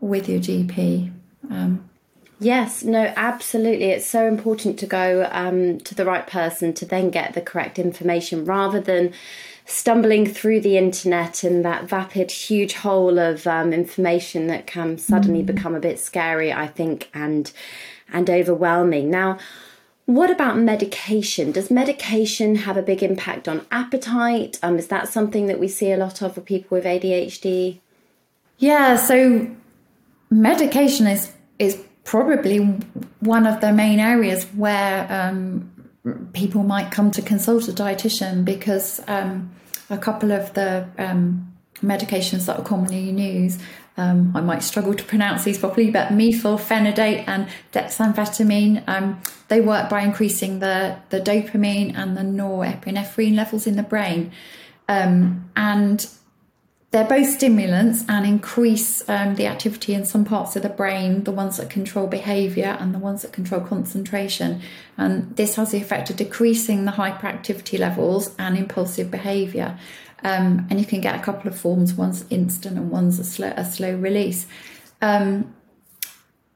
with 0.00 0.28
your 0.28 0.40
GP. 0.40 1.12
Um, 1.50 1.90
Yes, 2.42 2.82
no, 2.82 3.12
absolutely. 3.16 3.90
It's 3.90 4.06
so 4.06 4.26
important 4.26 4.78
to 4.78 4.86
go 4.86 5.28
um, 5.30 5.78
to 5.80 5.94
the 5.94 6.06
right 6.06 6.26
person 6.26 6.72
to 6.72 6.86
then 6.86 7.10
get 7.10 7.34
the 7.34 7.42
correct 7.42 7.78
information 7.78 8.46
rather 8.46 8.80
than 8.80 9.12
stumbling 9.66 10.26
through 10.26 10.60
the 10.60 10.76
internet 10.76 11.44
in 11.44 11.62
that 11.62 11.84
vapid, 11.84 12.30
huge 12.30 12.74
hole 12.74 13.18
of 13.18 13.46
um, 13.46 13.72
information 13.72 14.46
that 14.48 14.66
can 14.66 14.98
suddenly 14.98 15.42
mm. 15.42 15.46
become 15.46 15.74
a 15.74 15.80
bit 15.80 15.98
scary, 15.98 16.52
I 16.52 16.66
think, 16.66 17.08
and 17.14 17.50
and 18.12 18.28
overwhelming. 18.28 19.10
Now, 19.10 19.38
what 20.06 20.30
about 20.30 20.58
medication? 20.58 21.52
Does 21.52 21.70
medication 21.70 22.56
have 22.56 22.76
a 22.76 22.82
big 22.82 23.02
impact 23.02 23.46
on 23.46 23.64
appetite? 23.70 24.58
Um, 24.62 24.78
is 24.78 24.88
that 24.88 25.08
something 25.08 25.46
that 25.46 25.60
we 25.60 25.68
see 25.68 25.92
a 25.92 25.96
lot 25.96 26.20
of 26.20 26.34
for 26.34 26.40
people 26.40 26.76
with 26.76 26.84
ADHD? 26.84 27.78
Yeah, 28.58 28.96
so 28.96 29.48
medication 30.30 31.06
is 31.06 31.32
is 31.58 31.80
probably 32.04 32.58
one 33.20 33.46
of 33.46 33.60
the 33.60 33.72
main 33.72 34.00
areas 34.00 34.44
where 34.46 35.06
um, 35.10 35.70
people 36.32 36.62
might 36.62 36.90
come 36.90 37.10
to 37.12 37.22
consult 37.22 37.68
a 37.68 37.72
dietitian 37.72 38.44
because 38.44 39.00
um, 39.06 39.50
a 39.88 39.98
couple 39.98 40.32
of 40.32 40.52
the 40.54 40.86
um, 40.98 41.52
medications 41.82 42.46
that 42.46 42.58
are 42.58 42.64
commonly 42.64 43.10
used, 43.10 43.60
um, 43.96 44.32
I 44.34 44.40
might 44.40 44.62
struggle 44.62 44.94
to 44.94 45.04
pronounce 45.04 45.44
these 45.44 45.58
properly, 45.58 45.90
but 45.90 46.08
methylphenidate 46.08 47.24
and 47.26 47.48
dexamphetamine, 47.72 48.84
um, 48.86 49.20
they 49.48 49.60
work 49.60 49.90
by 49.90 50.02
increasing 50.02 50.60
the, 50.60 50.96
the 51.10 51.20
dopamine 51.20 51.96
and 51.96 52.16
the 52.16 52.22
norepinephrine 52.22 53.34
levels 53.34 53.66
in 53.66 53.76
the 53.76 53.82
brain. 53.82 54.32
Um, 54.88 55.50
and 55.56 56.08
they're 56.90 57.04
both 57.04 57.28
stimulants 57.28 58.04
and 58.08 58.26
increase 58.26 59.08
um, 59.08 59.36
the 59.36 59.46
activity 59.46 59.94
in 59.94 60.04
some 60.04 60.24
parts 60.24 60.56
of 60.56 60.62
the 60.62 60.68
brain, 60.68 61.22
the 61.22 61.30
ones 61.30 61.56
that 61.58 61.70
control 61.70 62.08
behavior 62.08 62.76
and 62.80 62.92
the 62.92 62.98
ones 62.98 63.22
that 63.22 63.32
control 63.32 63.60
concentration. 63.60 64.60
And 64.96 65.36
this 65.36 65.54
has 65.54 65.70
the 65.70 65.78
effect 65.78 66.10
of 66.10 66.16
decreasing 66.16 66.86
the 66.86 66.92
hyperactivity 66.92 67.78
levels 67.78 68.34
and 68.40 68.58
impulsive 68.58 69.08
behavior. 69.08 69.78
Um, 70.24 70.66
and 70.68 70.80
you 70.80 70.84
can 70.84 71.00
get 71.00 71.14
a 71.14 71.22
couple 71.22 71.48
of 71.48 71.56
forms 71.56 71.94
one's 71.94 72.24
instant 72.28 72.76
and 72.76 72.90
one's 72.90 73.20
a 73.20 73.24
slow, 73.24 73.52
a 73.56 73.64
slow 73.64 73.94
release. 73.94 74.48
Um, 75.00 75.54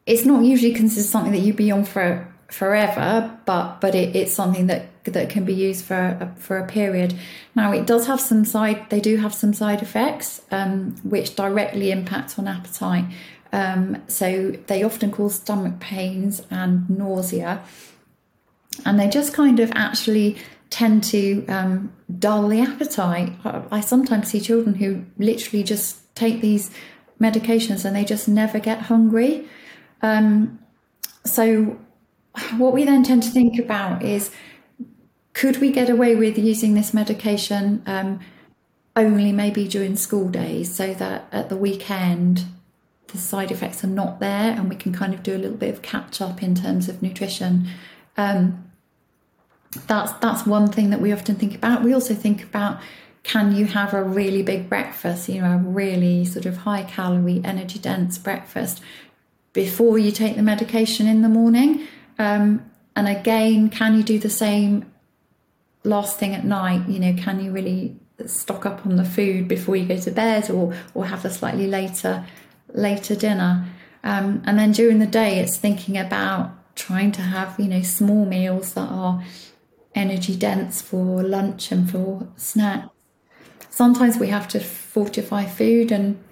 it's 0.06 0.24
not 0.26 0.44
usually 0.44 0.74
considered 0.74 1.06
something 1.06 1.32
that 1.32 1.38
you'd 1.38 1.56
be 1.56 1.70
on 1.70 1.84
for 1.84 2.33
forever, 2.54 3.36
but 3.44 3.80
but 3.80 3.94
it, 3.94 4.14
it's 4.14 4.32
something 4.32 4.68
that 4.68 4.86
that 5.04 5.28
can 5.28 5.44
be 5.44 5.52
used 5.52 5.84
for 5.84 5.94
a, 5.96 6.34
for 6.38 6.56
a 6.58 6.66
period. 6.66 7.14
Now 7.54 7.72
it 7.72 7.86
does 7.86 8.06
have 8.06 8.20
some 8.20 8.44
side 8.44 8.88
they 8.90 9.00
do 9.00 9.16
have 9.16 9.34
some 9.34 9.52
side 9.52 9.82
effects 9.82 10.40
um, 10.50 10.96
which 11.02 11.34
directly 11.34 11.90
impact 11.90 12.38
on 12.38 12.46
appetite. 12.46 13.06
Um, 13.52 14.02
so 14.08 14.52
they 14.66 14.82
often 14.82 15.10
cause 15.10 15.34
stomach 15.36 15.80
pains 15.80 16.42
and 16.50 16.88
nausea, 16.88 17.62
and 18.84 18.98
they 18.98 19.08
just 19.08 19.32
kind 19.32 19.58
of 19.60 19.70
actually 19.74 20.36
tend 20.70 21.04
to 21.04 21.46
um, 21.46 21.92
dull 22.18 22.48
the 22.48 22.60
appetite. 22.60 23.32
I, 23.44 23.80
sometimes 23.80 24.28
see 24.28 24.40
children 24.40 24.74
who 24.74 25.04
literally 25.18 25.62
just 25.62 26.14
take 26.16 26.40
these 26.40 26.70
medications 27.20 27.84
and 27.84 27.94
they 27.94 28.04
just 28.04 28.26
never 28.26 28.58
get 28.58 28.82
hungry. 28.82 29.46
Um, 30.02 30.58
so 31.24 31.78
what 32.56 32.72
we 32.72 32.84
then 32.84 33.02
tend 33.02 33.22
to 33.22 33.30
think 33.30 33.58
about 33.58 34.02
is 34.02 34.30
could 35.32 35.58
we 35.58 35.72
get 35.72 35.90
away 35.90 36.14
with 36.14 36.38
using 36.38 36.74
this 36.74 36.94
medication 36.94 37.82
um, 37.86 38.20
only 38.96 39.32
maybe 39.32 39.66
during 39.66 39.96
school 39.96 40.28
days 40.28 40.74
so 40.74 40.94
that 40.94 41.26
at 41.32 41.48
the 41.48 41.56
weekend 41.56 42.44
the 43.08 43.18
side 43.18 43.50
effects 43.50 43.84
are 43.84 43.88
not 43.88 44.20
there 44.20 44.52
and 44.52 44.68
we 44.68 44.76
can 44.76 44.92
kind 44.92 45.14
of 45.14 45.22
do 45.22 45.34
a 45.34 45.38
little 45.38 45.56
bit 45.56 45.72
of 45.72 45.82
catch 45.82 46.20
up 46.20 46.42
in 46.42 46.54
terms 46.54 46.88
of 46.88 47.02
nutrition? 47.02 47.68
Um, 48.16 48.70
that's 49.86 50.12
that's 50.14 50.46
one 50.46 50.70
thing 50.70 50.90
that 50.90 51.00
we 51.00 51.12
often 51.12 51.34
think 51.34 51.54
about. 51.54 51.82
We 51.82 51.92
also 51.92 52.14
think 52.14 52.42
about 52.42 52.80
can 53.24 53.54
you 53.56 53.66
have 53.66 53.94
a 53.94 54.02
really 54.02 54.42
big 54.42 54.68
breakfast 54.68 55.28
you 55.28 55.40
know 55.40 55.52
a 55.52 55.56
really 55.56 56.24
sort 56.24 56.46
of 56.46 56.58
high 56.58 56.82
calorie 56.82 57.40
energy 57.42 57.78
dense 57.78 58.18
breakfast 58.18 58.80
before 59.52 59.98
you 59.98 60.12
take 60.12 60.36
the 60.36 60.42
medication 60.42 61.06
in 61.06 61.22
the 61.22 61.28
morning 61.28 61.86
um, 62.18 62.70
and 62.96 63.08
again, 63.08 63.70
can 63.70 63.96
you 63.96 64.02
do 64.02 64.18
the 64.18 64.30
same 64.30 64.90
last 65.82 66.18
thing 66.18 66.34
at 66.34 66.44
night? 66.44 66.88
You 66.88 66.98
know, 66.98 67.14
can 67.16 67.44
you 67.44 67.50
really 67.50 67.96
stock 68.26 68.64
up 68.64 68.86
on 68.86 68.96
the 68.96 69.04
food 69.04 69.48
before 69.48 69.76
you 69.76 69.86
go 69.86 69.98
to 69.98 70.10
bed, 70.10 70.50
or 70.50 70.74
or 70.94 71.06
have 71.06 71.24
a 71.24 71.30
slightly 71.30 71.66
later 71.66 72.24
later 72.72 73.14
dinner? 73.14 73.66
Um, 74.02 74.42
and 74.44 74.58
then 74.58 74.72
during 74.72 74.98
the 74.98 75.06
day, 75.06 75.38
it's 75.38 75.56
thinking 75.56 75.96
about 75.96 76.52
trying 76.76 77.12
to 77.12 77.22
have 77.22 77.58
you 77.58 77.68
know 77.68 77.82
small 77.82 78.24
meals 78.24 78.74
that 78.74 78.88
are 78.88 79.24
energy 79.94 80.36
dense 80.36 80.82
for 80.82 81.22
lunch 81.22 81.72
and 81.72 81.90
for 81.90 82.28
snacks. 82.36 82.88
Sometimes 83.70 84.18
we 84.18 84.28
have 84.28 84.46
to 84.48 84.60
fortify 84.60 85.46
food 85.46 85.90
and 85.90 86.22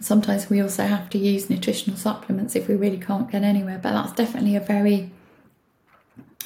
sometimes 0.00 0.50
we 0.50 0.60
also 0.60 0.84
have 0.84 1.08
to 1.10 1.18
use 1.18 1.50
nutritional 1.50 1.96
supplements 1.96 2.54
if 2.54 2.68
we 2.68 2.74
really 2.74 2.98
can't 2.98 3.30
get 3.30 3.42
anywhere. 3.42 3.78
But 3.82 3.92
that's 3.92 4.12
definitely 4.12 4.56
a 4.56 4.60
very 4.60 5.10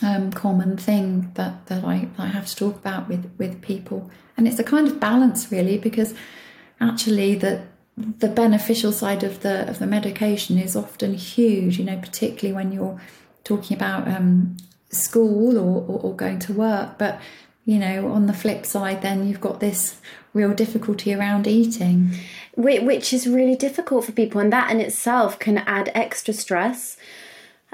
um, 0.02 0.32
common 0.32 0.76
thing 0.76 1.30
that, 1.34 1.66
that 1.66 1.84
I, 1.84 2.08
I 2.18 2.26
have 2.26 2.46
to 2.46 2.56
talk 2.56 2.76
about 2.76 3.08
with, 3.08 3.30
with 3.38 3.62
people. 3.62 4.10
And 4.36 4.46
it's 4.46 4.58
a 4.58 4.64
kind 4.64 4.86
of 4.86 5.00
balance 5.00 5.50
really 5.50 5.78
because 5.78 6.14
actually 6.80 7.34
the 7.34 7.62
the 7.96 8.28
beneficial 8.28 8.92
side 8.92 9.24
of 9.24 9.40
the 9.40 9.68
of 9.68 9.78
the 9.78 9.86
medication 9.86 10.58
is 10.58 10.76
often 10.76 11.14
huge, 11.14 11.78
you 11.78 11.84
know, 11.84 11.96
particularly 11.96 12.54
when 12.54 12.72
you're 12.72 13.00
talking 13.44 13.76
about 13.76 14.06
um, 14.06 14.56
school 14.90 15.58
or, 15.58 15.82
or, 15.86 16.00
or 16.02 16.14
going 16.14 16.38
to 16.40 16.52
work. 16.52 16.98
But 16.98 17.20
you 17.64 17.78
know, 17.78 18.12
on 18.12 18.26
the 18.26 18.32
flip 18.32 18.64
side, 18.64 19.02
then 19.02 19.26
you've 19.26 19.40
got 19.40 19.60
this 19.60 20.00
real 20.34 20.52
difficulty 20.52 21.12
around 21.12 21.46
eating. 21.46 22.12
Which 22.56 23.12
is 23.12 23.26
really 23.26 23.56
difficult 23.56 24.04
for 24.04 24.12
people, 24.12 24.40
and 24.40 24.52
that 24.52 24.70
in 24.70 24.80
itself 24.80 25.38
can 25.38 25.58
add 25.58 25.90
extra 25.94 26.32
stress. 26.34 26.95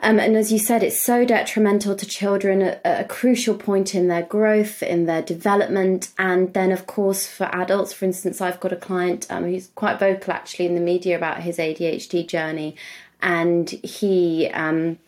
Um, 0.05 0.19
and 0.19 0.37
as 0.37 0.51
you 0.51 0.59
said, 0.59 0.83
it's 0.83 1.03
so 1.03 1.25
detrimental 1.25 1.95
to 1.95 2.05
children 2.05 2.61
at, 2.61 2.81
at, 2.85 3.01
a 3.01 3.05
crucial 3.05 3.55
point 3.55 3.95
in 3.95 4.09
their 4.09 4.23
growth, 4.23 4.83
in 4.83 5.07
their 5.07 5.23
development. 5.23 6.11
And 6.19 6.53
then, 6.55 6.73
of 6.73 6.89
course, 6.89 7.27
for 7.27 7.45
adults, 7.55 7.93
for 7.93 8.05
instance, 8.05 8.41
I've 8.41 8.59
got 8.59 8.73
a 8.73 8.77
client 8.77 9.29
um, 9.31 9.45
who's 9.45 9.69
quite 9.77 10.01
vocal 10.01 10.33
actually 10.33 10.67
in 10.67 10.75
the 10.75 10.81
media 10.81 11.17
about 11.17 11.43
his 11.43 11.59
ADHD 11.59 12.27
journey. 12.27 12.75
And 13.21 13.71
he 13.71 14.49
um, 14.49 14.99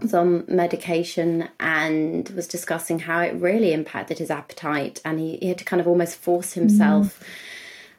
was 0.00 0.14
on 0.14 0.46
medication 0.48 1.50
and 1.60 2.26
was 2.30 2.48
discussing 2.48 3.00
how 3.00 3.20
it 3.20 3.34
really 3.34 3.74
impacted 3.74 4.18
his 4.18 4.30
appetite. 4.30 5.02
And 5.04 5.20
he, 5.20 5.36
he 5.36 5.48
had 5.48 5.58
to 5.58 5.64
kind 5.64 5.80
of 5.80 5.86
almost 5.86 6.16
force 6.16 6.54
himself. 6.54 7.22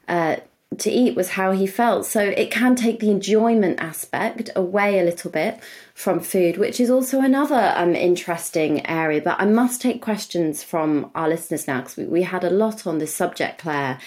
Mm. 0.07 0.37
Uh, 0.37 0.39
to 0.77 0.91
eat 0.91 1.15
was 1.15 1.29
how 1.29 1.51
he 1.51 1.65
felt. 1.65 2.05
So 2.05 2.21
it 2.21 2.51
can 2.51 2.75
take 2.75 2.99
the 2.99 3.09
enjoyment 3.09 3.79
aspect 3.79 4.49
away 4.55 4.99
a 4.99 5.03
little 5.03 5.31
bit 5.31 5.59
from 5.95 6.19
food, 6.19 6.57
which 6.57 6.79
is 6.79 6.89
also 6.89 7.21
another 7.21 7.73
um, 7.75 7.95
interesting 7.95 8.85
area. 8.85 9.21
But 9.21 9.41
I 9.41 9.45
must 9.45 9.81
take 9.81 10.01
questions 10.01 10.63
from 10.63 11.11
our 11.15 11.27
listeners 11.27 11.67
now 11.67 11.81
because 11.81 11.97
we, 11.97 12.05
we, 12.05 12.21
had 12.23 12.43
a 12.43 12.51
lot 12.51 12.85
on 12.85 12.99
this 12.99 13.13
subject, 13.13 13.61
Clare. 13.61 13.99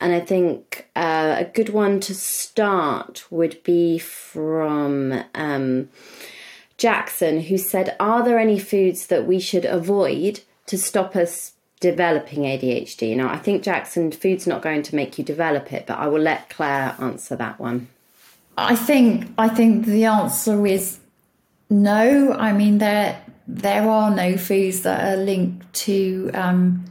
And 0.00 0.12
I 0.12 0.20
think 0.20 0.88
uh, 0.94 1.36
a 1.38 1.44
good 1.44 1.70
one 1.70 1.98
to 2.00 2.14
start 2.14 3.24
would 3.30 3.62
be 3.64 3.98
from 3.98 5.24
um, 5.34 5.88
Jackson, 6.78 7.40
who 7.40 7.58
said, 7.58 7.96
Are 7.98 8.22
there 8.22 8.38
any 8.38 8.58
foods 8.58 9.08
that 9.08 9.26
we 9.26 9.40
should 9.40 9.64
avoid 9.64 10.40
to 10.66 10.78
stop 10.78 11.16
us 11.16 11.52
developing 11.80 12.40
ADHD? 12.40 13.16
Now, 13.16 13.28
I 13.28 13.38
think 13.38 13.62
Jackson, 13.62 14.10
food's 14.12 14.46
not 14.46 14.62
going 14.62 14.82
to 14.82 14.94
make 14.94 15.18
you 15.18 15.24
develop 15.24 15.72
it, 15.72 15.86
but 15.86 15.98
I 15.98 16.06
will 16.06 16.20
let 16.20 16.50
Clare 16.50 16.96
answer 16.98 17.36
that 17.36 17.58
one. 17.58 17.88
I 18.56 18.76
think 18.76 19.32
I 19.36 19.48
think 19.48 19.86
the 19.86 20.04
answer 20.04 20.66
is 20.66 20.98
no. 21.68 22.32
I 22.32 22.52
mean 22.52 22.78
there 22.78 23.20
there 23.46 23.88
are 23.88 24.14
no 24.14 24.36
foods 24.36 24.82
that 24.82 25.12
are 25.12 25.20
linked 25.20 25.72
to 25.74 26.30
um, 26.34 26.84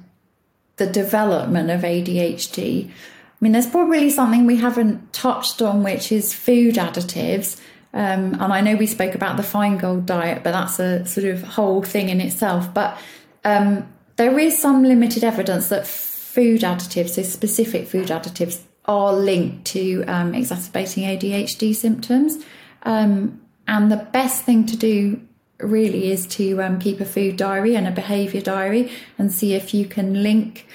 the 0.76 0.88
development 0.88 1.70
of 1.70 1.82
ADHD. 1.82 2.90
I 2.90 2.92
mean, 3.40 3.52
there's 3.52 3.68
probably 3.68 4.10
something 4.10 4.46
we 4.46 4.58
haven't 4.58 5.14
touched 5.14 5.62
on, 5.62 5.84
which 5.84 6.12
is 6.12 6.34
food 6.34 6.76
additives. 6.76 7.60
Um, 7.94 8.34
and 8.36 8.54
I 8.54 8.62
know 8.62 8.76
we 8.76 8.88
spoke 8.88 9.16
about 9.16 9.38
the 9.38 9.44
Feingold 9.44 10.06
diet, 10.06 10.44
but 10.44 10.52
that's 10.52 10.80
a 10.80 11.06
sort 11.06 11.28
of 11.28 11.44
whole 11.44 11.84
thing 11.84 12.10
in 12.10 12.22
itself. 12.22 12.74
But 12.74 12.98
um, 13.44 13.92
there 14.16 14.38
is 14.40 14.60
some 14.60 14.84
limited 14.84 15.24
evidence 15.24 15.70
that 15.70 15.88
food 15.88 16.62
additives, 16.62 17.10
so 17.10 17.24
specific 17.24 17.88
food 17.88 18.08
additives, 18.08 18.62
are 18.86 19.14
linked 19.14 19.66
to 19.66 20.04
um, 20.08 20.34
exacerbating 20.36 21.04
ADHD 21.04 21.74
symptoms. 21.74 22.44
Um, 22.84 23.42
and 23.68 23.92
the 23.92 23.98
best 23.98 24.44
thing 24.44 24.66
to 24.66 24.76
do 24.76 25.22
really 25.60 26.12
is 26.12 26.28
to 26.28 26.62
um, 26.62 26.80
keep 26.80 27.00
a 27.00 27.06
food 27.06 27.38
diary 27.38 27.76
and 27.76 27.88
a 27.88 27.92
behaviour 27.92 28.42
diary 28.42 28.92
and 29.18 29.32
see 29.32 29.54
if 29.54 29.74
you 29.74 29.86
can 29.86 30.22
link 30.22 30.68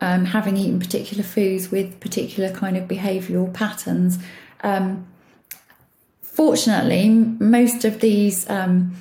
um, 0.00 0.24
having 0.26 0.56
eaten 0.56 0.80
particular 0.80 1.22
foods 1.22 1.70
with 1.70 2.00
particular 2.00 2.50
kind 2.50 2.76
of 2.76 2.88
behavioural 2.88 3.52
patterns. 3.52 4.18
Um, 4.62 5.06
fortunately, 6.22 7.08
most 7.08 7.84
of 7.84 8.00
these 8.00 8.48
um, 8.50 8.96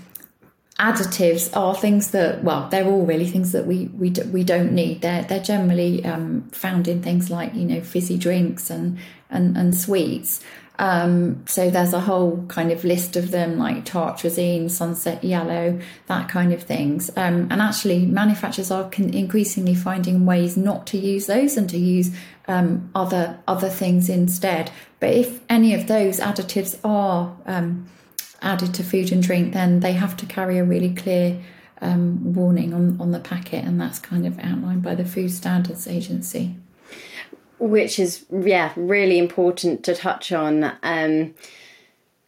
additives 0.79 1.55
are 1.55 1.75
things 1.75 2.11
that 2.11 2.43
well 2.43 2.67
they're 2.69 2.87
all 2.87 3.05
really 3.05 3.27
things 3.27 3.51
that 3.51 3.67
we 3.67 3.85
we, 3.97 4.09
we 4.31 4.43
don't 4.43 4.71
need. 4.71 5.01
They're 5.01 5.23
they're 5.23 5.39
generally 5.39 6.03
um, 6.05 6.49
found 6.51 6.87
in 6.87 7.01
things 7.01 7.29
like 7.29 7.53
you 7.53 7.65
know 7.65 7.81
fizzy 7.81 8.17
drinks 8.17 8.69
and 8.69 8.97
and, 9.29 9.57
and 9.57 9.75
sweets. 9.75 10.41
Um, 10.79 11.45
so 11.45 11.69
there's 11.69 11.93
a 11.93 11.99
whole 11.99 12.43
kind 12.47 12.71
of 12.71 12.83
list 12.83 13.15
of 13.15 13.29
them 13.29 13.59
like 13.59 13.85
tartrazine 13.85 14.71
sunset 14.71 15.23
yellow 15.23 15.79
that 16.07 16.29
kind 16.29 16.51
of 16.51 16.63
things. 16.63 17.11
Um, 17.15 17.47
and 17.51 17.61
actually 17.61 18.07
manufacturers 18.07 18.71
are 18.71 18.89
con- 18.89 19.13
increasingly 19.13 19.75
finding 19.75 20.25
ways 20.25 20.57
not 20.57 20.87
to 20.87 20.97
use 20.97 21.27
those 21.27 21.57
and 21.57 21.69
to 21.69 21.77
use 21.77 22.11
um, 22.47 22.89
other 22.95 23.39
other 23.47 23.69
things 23.69 24.09
instead. 24.09 24.71
But 24.99 25.11
if 25.11 25.41
any 25.47 25.75
of 25.75 25.87
those 25.87 26.19
additives 26.19 26.79
are 26.83 27.37
um, 27.45 27.87
added 28.43 28.73
to 28.75 28.83
food 28.83 29.11
and 29.11 29.23
drink, 29.23 29.53
then 29.53 29.79
they 29.79 29.93
have 29.93 30.15
to 30.17 30.25
carry 30.25 30.59
a 30.59 30.63
really 30.63 30.93
clear 30.93 31.39
um, 31.81 32.33
warning 32.33 32.73
on, 32.73 32.99
on 32.99 33.11
the 33.11 33.19
packet, 33.19 33.65
and 33.65 33.79
that's 33.81 33.99
kind 33.99 34.27
of 34.27 34.37
outlined 34.39 34.83
by 34.83 34.95
the 34.95 35.05
Food 35.05 35.31
Standards 35.31 35.87
Agency. 35.87 36.55
Which 37.59 37.97
is, 37.97 38.25
yeah, 38.29 38.73
really 38.75 39.17
important 39.17 39.83
to 39.85 39.95
touch 39.95 40.31
on. 40.31 40.73
Um, 40.83 41.33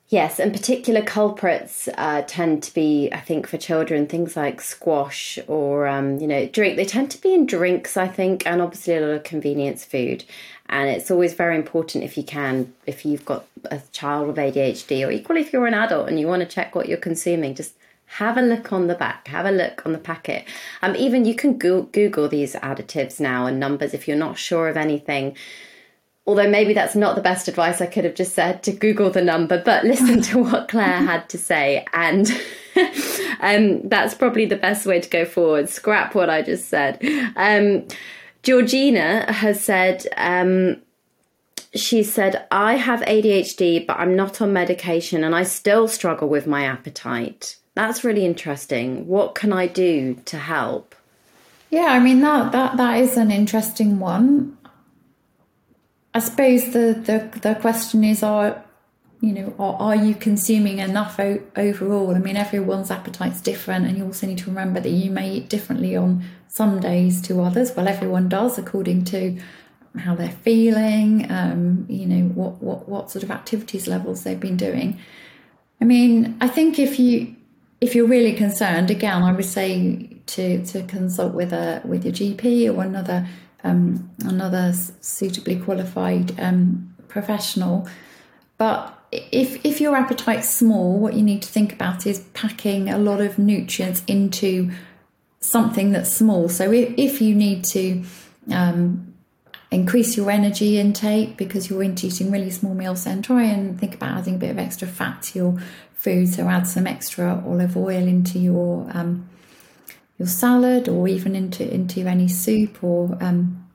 yes, 0.08 0.40
and 0.40 0.54
particular 0.54 1.02
culprits 1.02 1.90
uh, 1.98 2.24
tend 2.26 2.64
to 2.64 2.74
be, 2.74 3.10
I 3.12 3.20
think, 3.20 3.48
for 3.48 3.58
children, 3.58 4.08
things 4.08 4.38
like 4.38 4.62
squash 4.62 5.38
or, 5.48 5.88
um, 5.88 6.20
you 6.20 6.28
know, 6.28 6.46
drink. 6.48 6.78
They 6.78 6.86
tend 6.86 7.12
to 7.12 7.22
be 7.22 7.34
in 7.34 7.46
drinks, 7.46 7.98
I 7.98 8.08
think, 8.08 8.46
and 8.48 8.62
obviously 8.62 8.96
a 8.96 9.02
lot 9.02 9.10
of 9.10 9.24
convenience 9.24 9.84
food. 9.84 10.24
And 10.68 10.90
it's 10.90 11.12
always 11.12 11.34
very 11.34 11.56
important 11.56 12.04
if 12.04 12.18
you 12.18 12.24
can, 12.24 12.74
if 12.86 13.06
you've 13.06 13.26
got 13.26 13.46
a 13.72 13.82
child 13.92 14.28
with 14.28 14.38
ADHD, 14.38 15.08
or 15.08 15.12
equally 15.12 15.42
if 15.42 15.54
you're 15.54 15.68
an 15.68 15.74
adult 15.74 16.08
and 16.08 16.20
you 16.20 16.28
want 16.28 16.42
to 16.42 16.48
check 16.48 16.76
what 16.76 16.88
you're 16.88 16.98
consuming, 16.98 17.56
just 17.56 17.76
have 18.06 18.38
a 18.38 18.42
look 18.42 18.72
on 18.72 18.88
the 18.88 18.96
back, 18.96 19.28
have 19.28 19.46
a 19.46 19.52
look 19.52 19.86
on 19.86 19.92
the 19.92 19.98
packet. 19.98 20.46
Um, 20.82 20.96
even 20.96 21.26
you 21.26 21.36
can 21.36 21.58
go- 21.58 21.84
Google 21.84 22.30
these 22.30 22.54
additives 22.56 23.20
now 23.20 23.46
and 23.46 23.60
numbers 23.60 23.94
if 23.94 24.08
you're 24.08 24.18
not 24.18 24.38
sure 24.38 24.68
of 24.70 24.78
anything. 24.78 25.36
Although 26.28 26.50
maybe 26.50 26.74
that's 26.74 26.96
not 26.96 27.16
the 27.16 27.22
best 27.22 27.48
advice 27.48 27.82
I 27.82 27.86
could 27.86 28.04
have 28.04 28.16
just 28.16 28.34
said 28.34 28.64
to 28.64 28.72
Google 28.72 29.12
the 29.12 29.22
number, 29.22 29.62
but 29.64 29.84
listen 29.86 30.22
to 30.24 30.44
what 30.44 30.70
Clare 30.70 31.04
had 31.04 31.30
to 31.30 31.38
say, 31.38 31.86
and 31.94 32.28
um, 33.42 33.88
that's 33.88 34.16
probably 34.16 34.46
the 34.46 34.56
best 34.56 34.86
way 34.86 35.00
to 35.00 35.10
go 35.10 35.26
forward. 35.26 35.70
Scrap 35.70 36.16
what 36.16 36.30
I 36.30 36.42
just 36.42 36.70
said. 36.70 37.00
Um, 37.36 37.88
Georgina 38.42 39.32
has 39.32 39.64
said, 39.64 40.06
um, 40.18 40.82
she 41.76 42.04
said, 42.04 42.48
I 42.52 42.76
have 42.76 43.02
ADHD, 43.02 43.86
but 43.86 44.00
I'm 44.00 44.16
not 44.16 44.42
on 44.42 44.54
medication 44.54 45.24
and 45.24 45.36
I 45.36 45.44
still 45.44 45.88
struggle 45.88 46.30
with 46.30 46.48
my 46.48 46.64
appetite. 46.64 47.58
That's 47.76 48.04
really 48.04 48.26
interesting. 48.26 49.08
What 49.08 49.36
can 49.36 49.52
I 49.52 49.68
do 49.68 50.16
to 50.26 50.38
help? 50.38 50.96
Yeah, 51.70 51.88
I 51.88 52.00
mean 52.00 52.22
that 52.22 52.54
that 52.54 52.78
that 52.78 53.00
is 53.00 53.18
an 53.18 53.32
interesting 53.32 54.00
one. 54.00 54.58
I 56.14 56.20
suppose 56.20 56.72
the 56.72 56.94
the, 56.94 57.40
the 57.40 57.56
question 57.56 58.06
is 58.06 58.24
are 58.24 58.64
you 59.20 59.34
know 59.34 59.54
are, 59.60 59.76
are 59.76 59.96
you 59.96 60.16
consuming 60.16 60.80
enough 60.80 61.20
o- 61.20 61.44
overall? 61.58 62.16
I 62.16 62.20
mean 62.20 62.38
everyone's 62.38 62.92
appetite's 62.92 63.42
different 63.42 63.88
and 63.88 63.98
you 63.98 64.06
also 64.06 64.28
need 64.28 64.38
to 64.40 64.46
remember 64.46 64.80
that 64.80 64.90
you 64.90 65.12
may 65.12 65.30
eat 65.32 65.50
differently 65.50 65.98
on 65.98 66.24
some 66.48 66.80
days 66.80 67.22
to 67.24 67.42
others. 67.42 67.76
Well, 67.76 67.90
everyone 67.90 68.30
does 68.30 68.58
according 68.58 69.04
to 69.06 69.38
how 69.98 70.16
they're 70.16 70.30
feeling, 70.30 71.30
um, 71.32 71.86
you 71.90 72.06
know, 72.06 72.28
what, 72.30 72.62
what, 72.62 72.88
what 72.90 73.12
sort 73.12 73.24
of 73.24 73.32
activities 73.32 73.88
levels 73.88 74.24
they've 74.24 74.40
been 74.40 74.58
doing. 74.58 75.00
I 75.82 75.86
mean, 75.86 76.38
I 76.42 76.48
think 76.48 76.80
if 76.80 77.00
you 77.00 77.36
if 77.82 77.94
you're 77.94 78.08
really 78.08 78.34
concerned, 78.34 78.90
again, 78.90 79.22
I 79.22 79.32
would 79.32 79.46
say 79.46 80.10
to 80.28 80.66
to 80.66 80.84
consult 80.84 81.34
with 81.34 81.54
a 81.54 81.82
with 81.86 82.06
your 82.06 82.14
GP 82.14 82.74
or 82.76 82.84
another 82.84 83.28
um, 83.64 84.10
another 84.24 84.74
suitably 85.02 85.58
qualified 85.58 86.40
um, 86.40 86.96
professional. 87.08 87.88
But 88.58 88.98
if 89.12 89.66
if 89.66 89.82
your 89.82 89.96
appetite's 89.96 90.50
small, 90.50 90.98
what 91.00 91.14
you 91.14 91.24
need 91.24 91.42
to 91.42 91.50
think 91.50 91.74
about 91.74 92.08
is 92.08 92.20
packing 92.34 92.90
a 92.90 92.98
lot 92.98 93.22
of 93.22 93.38
nutrients 93.38 94.04
into 94.08 94.72
something 95.40 95.92
that's 95.92 96.12
small. 96.12 96.50
So 96.50 96.72
if, 96.72 96.94
if 96.98 97.22
you 97.22 97.36
need 97.36 97.64
to 97.66 98.04
um, 98.52 99.15
increase 99.76 100.16
your 100.18 100.32
energy 100.32 100.80
intake 100.80 101.38
because 101.38 101.70
you're 101.70 101.84
eating 101.84 102.32
really 102.32 102.50
small 102.50 102.74
meals, 102.74 103.04
then 103.04 103.22
try 103.22 103.44
and 103.44 103.80
think 103.80 103.94
about 103.94 104.18
adding 104.18 104.36
a 104.36 104.38
bit 104.38 104.50
of 104.50 104.58
extra 104.58 104.88
fat 104.88 105.22
to 105.24 105.40
your 105.40 105.62
food. 105.94 106.30
So 106.30 106.48
add 106.48 106.66
some 106.66 106.88
extra 106.88 107.44
olive 107.46 107.76
oil 107.76 108.08
into 108.08 108.40
your 108.40 108.90
um, 108.94 109.30
your 110.18 110.28
salad, 110.28 110.88
or 110.88 111.08
even 111.08 111.36
into 111.36 111.72
into 111.72 112.02
any 112.02 112.30
soup 112.30 112.84
or 112.84 113.18
um, 113.22 113.68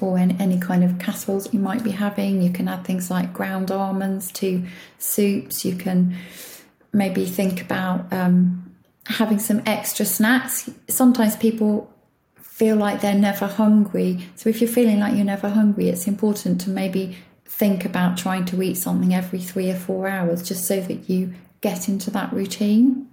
or 0.00 0.18
any, 0.18 0.34
any 0.38 0.58
kind 0.58 0.82
of 0.82 0.98
casseroles 0.98 1.52
you 1.52 1.60
might 1.60 1.84
be 1.84 1.90
having. 1.90 2.40
You 2.40 2.50
can 2.50 2.66
add 2.66 2.84
things 2.84 3.10
like 3.10 3.32
ground 3.32 3.70
almonds 3.70 4.32
to 4.32 4.64
soups. 4.98 5.64
You 5.64 5.76
can 5.76 6.16
maybe 6.92 7.26
think 7.26 7.60
about 7.60 8.10
um, 8.12 8.74
having 9.06 9.38
some 9.38 9.62
extra 9.66 10.06
snacks. 10.06 10.70
Sometimes 10.88 11.36
people 11.36 11.92
feel 12.58 12.74
like 12.74 13.00
they're 13.00 13.14
never 13.14 13.46
hungry. 13.46 14.18
So 14.34 14.50
if 14.50 14.60
you're 14.60 14.68
feeling 14.68 14.98
like 14.98 15.14
you're 15.14 15.24
never 15.24 15.48
hungry, 15.48 15.88
it's 15.88 16.08
important 16.08 16.60
to 16.62 16.70
maybe 16.70 17.16
think 17.44 17.84
about 17.84 18.18
trying 18.18 18.46
to 18.46 18.60
eat 18.60 18.74
something 18.74 19.14
every 19.14 19.38
three 19.38 19.70
or 19.70 19.76
four 19.76 20.08
hours 20.08 20.42
just 20.42 20.64
so 20.64 20.80
that 20.80 21.08
you 21.08 21.34
get 21.60 21.88
into 21.88 22.10
that 22.10 22.32
routine. 22.32 23.08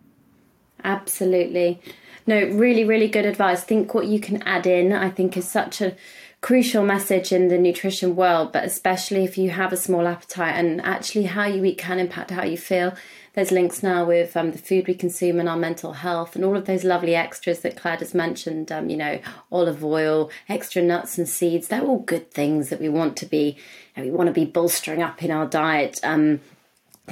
Absolutely. 0.83 1.79
No, 2.25 2.43
really, 2.43 2.85
really 2.85 3.07
good 3.07 3.25
advice. 3.25 3.63
Think 3.63 3.93
what 3.93 4.07
you 4.07 4.19
can 4.19 4.41
add 4.41 4.65
in, 4.65 4.91
I 4.91 5.11
think, 5.11 5.37
is 5.37 5.47
such 5.47 5.79
a 5.79 5.95
crucial 6.41 6.83
message 6.83 7.31
in 7.31 7.49
the 7.49 7.59
nutrition 7.59 8.15
world, 8.15 8.51
but 8.51 8.63
especially 8.63 9.25
if 9.25 9.37
you 9.37 9.51
have 9.51 9.71
a 9.71 9.77
small 9.77 10.07
appetite 10.07 10.55
and 10.55 10.81
actually 10.81 11.25
how 11.25 11.45
you 11.45 11.63
eat 11.65 11.77
can 11.77 11.99
impact 11.99 12.31
how 12.31 12.43
you 12.43 12.57
feel. 12.57 12.95
There's 13.35 13.51
links 13.51 13.83
now 13.83 14.05
with 14.05 14.35
um, 14.37 14.51
the 14.51 14.57
food 14.57 14.87
we 14.87 14.93
consume 14.93 15.39
and 15.39 15.49
our 15.49 15.57
mental 15.57 15.93
health, 15.93 16.35
and 16.35 16.45
all 16.45 16.55
of 16.55 16.65
those 16.65 16.85
lovely 16.85 17.15
extras 17.15 17.59
that 17.59 17.75
Clare 17.75 17.97
has 17.97 18.13
mentioned. 18.13 18.71
Um, 18.71 18.89
you 18.89 18.97
know, 18.97 19.19
olive 19.51 19.83
oil, 19.83 20.31
extra 20.47 20.81
nuts 20.81 21.17
and 21.17 21.27
seeds. 21.27 21.67
They're 21.67 21.83
all 21.83 21.99
good 21.99 22.31
things 22.31 22.69
that 22.69 22.79
we 22.79 22.89
want 22.89 23.17
to 23.17 23.25
be. 23.25 23.57
You 23.95 24.03
know, 24.03 24.09
we 24.09 24.15
want 24.15 24.27
to 24.27 24.33
be 24.33 24.45
bolstering 24.45 25.03
up 25.03 25.21
in 25.21 25.31
our 25.31 25.45
diet. 25.45 25.99
Um, 26.03 26.39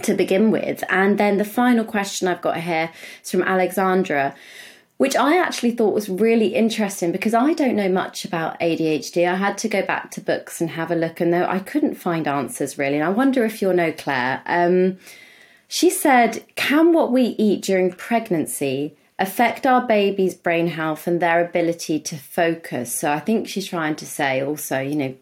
to 0.01 0.15
begin 0.15 0.49
with. 0.49 0.83
And 0.89 1.19
then 1.19 1.37
the 1.37 1.45
final 1.45 1.85
question 1.85 2.27
I've 2.27 2.41
got 2.41 2.57
here 2.57 2.89
is 3.23 3.29
from 3.29 3.43
Alexandra, 3.43 4.33
which 4.97 5.15
I 5.15 5.37
actually 5.37 5.71
thought 5.71 5.93
was 5.93 6.09
really 6.09 6.55
interesting 6.55 7.11
because 7.11 7.33
I 7.33 7.53
don't 7.53 7.75
know 7.75 7.89
much 7.89 8.25
about 8.25 8.59
ADHD. 8.59 9.27
I 9.27 9.35
had 9.35 9.57
to 9.59 9.69
go 9.69 9.85
back 9.85 10.09
to 10.11 10.21
books 10.21 10.61
and 10.61 10.71
have 10.71 10.89
a 10.89 10.95
look, 10.95 11.21
and 11.21 11.31
though 11.31 11.45
I 11.45 11.59
couldn't 11.59 11.95
find 11.95 12.27
answers 12.27 12.77
really. 12.77 12.95
And 12.95 13.03
I 13.03 13.09
wonder 13.09 13.45
if 13.45 13.61
you'll 13.61 13.73
know, 13.73 13.91
Clare. 13.91 14.41
Um, 14.45 14.97
she 15.73 15.89
said, 15.89 16.45
Can 16.53 16.93
what 16.93 17.11
we 17.11 17.35
eat 17.39 17.63
during 17.63 17.91
pregnancy 17.91 18.95
affect 19.17 19.65
our 19.65 19.81
baby's 19.81 20.35
brain 20.35 20.67
health 20.67 21.07
and 21.07 21.19
their 21.19 21.43
ability 21.43 21.99
to 21.99 22.15
focus? 22.15 22.93
So 22.93 23.11
I 23.11 23.19
think 23.19 23.47
she's 23.47 23.65
trying 23.65 23.95
to 23.95 24.05
say 24.05 24.39
also, 24.39 24.79
you 24.79 24.95
know, 24.95 25.15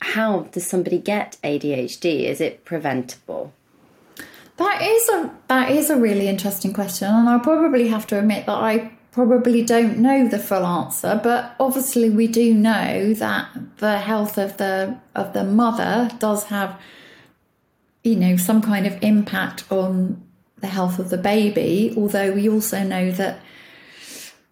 how 0.00 0.42
does 0.52 0.64
somebody 0.64 0.98
get 0.98 1.36
ADHD? 1.42 2.26
Is 2.26 2.40
it 2.40 2.64
preventable? 2.64 3.52
That 4.58 4.82
is 4.82 5.08
a 5.08 5.34
that 5.48 5.72
is 5.72 5.90
a 5.90 5.96
really 5.96 6.28
interesting 6.28 6.72
question, 6.72 7.08
and 7.08 7.28
I 7.28 7.38
probably 7.40 7.88
have 7.88 8.06
to 8.08 8.20
admit 8.20 8.46
that 8.46 8.52
I 8.56 8.92
probably 9.10 9.64
don't 9.64 9.98
know 9.98 10.28
the 10.28 10.38
full 10.38 10.64
answer. 10.64 11.20
But 11.20 11.56
obviously, 11.58 12.08
we 12.08 12.28
do 12.28 12.54
know 12.54 13.14
that 13.14 13.48
the 13.78 13.98
health 13.98 14.38
of 14.38 14.58
the 14.58 14.96
of 15.16 15.32
the 15.32 15.42
mother 15.42 16.08
does 16.20 16.44
have, 16.44 16.80
you 18.04 18.16
know, 18.16 18.36
some 18.36 18.62
kind 18.62 18.86
of 18.86 18.96
impact 19.02 19.64
on 19.70 20.22
the 20.60 20.66
health 20.66 20.98
of 20.98 21.10
the 21.10 21.18
baby. 21.18 21.94
Although 21.96 22.32
we 22.32 22.48
also 22.48 22.82
know 22.82 23.10
that 23.12 23.40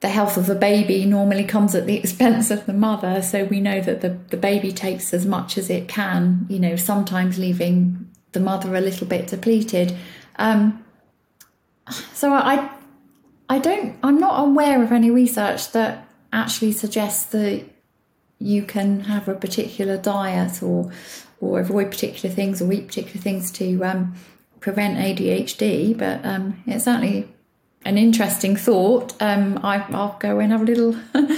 the 0.01 0.09
health 0.09 0.37
of 0.37 0.47
the 0.47 0.55
baby 0.55 1.05
normally 1.05 1.45
comes 1.45 1.75
at 1.75 1.87
the 1.87 1.97
expense 1.99 2.51
of 2.51 2.67
the 2.67 2.73
mother. 2.73 3.23
So 3.23 3.45
we 3.45 3.61
know 3.61 3.81
that 3.81 4.01
the, 4.01 4.11
the 4.29 4.37
baby 4.37 4.73
takes 4.73 5.15
as 5.15 5.27
much 5.27 5.59
as 5.59 5.71
it 5.71 5.89
can, 5.89 6.47
you 6.49 6.59
know, 6.59 6.77
sometimes 6.77 7.39
leaving 7.39 8.09
the 8.33 8.41
mother 8.41 8.75
a 8.77 8.81
little 8.81 9.07
bit 9.07 9.29
depleted. 9.29 9.97
Um, 10.37 10.85
so 12.13 12.33
I, 12.33 12.71
I 13.49 13.59
don't, 13.59 13.97
I'm 14.03 14.19
not 14.19 14.45
aware 14.45 14.83
of 14.83 14.93
any 14.93 15.11
research 15.11 15.73
that 15.73 16.07
actually 16.33 16.73
suggests 16.73 17.25
that 17.27 17.65
you 18.39 18.63
can 18.63 19.01
have 19.01 19.29
a 19.29 19.35
particular 19.35 19.97
diet 19.97 20.63
or 20.63 20.93
or 21.41 21.61
avoid 21.61 21.91
particular 21.91 22.35
things 22.35 22.63
or 22.63 22.73
eat 22.73 22.89
particular 22.89 23.21
things 23.21 23.51
to 23.53 23.85
um, 23.85 24.15
prevent 24.61 24.99
ADHD. 24.99 25.97
But 25.97 26.25
um, 26.25 26.63
it's 26.67 26.85
certainly 26.85 27.29
an 27.85 27.99
interesting 27.99 28.57
thought. 28.57 29.15
Um, 29.21 29.59
I, 29.63 29.87
will 29.91 30.17
go 30.19 30.39
and 30.41 30.53
have 30.53 30.63
a 30.63 30.65
little 30.65 30.97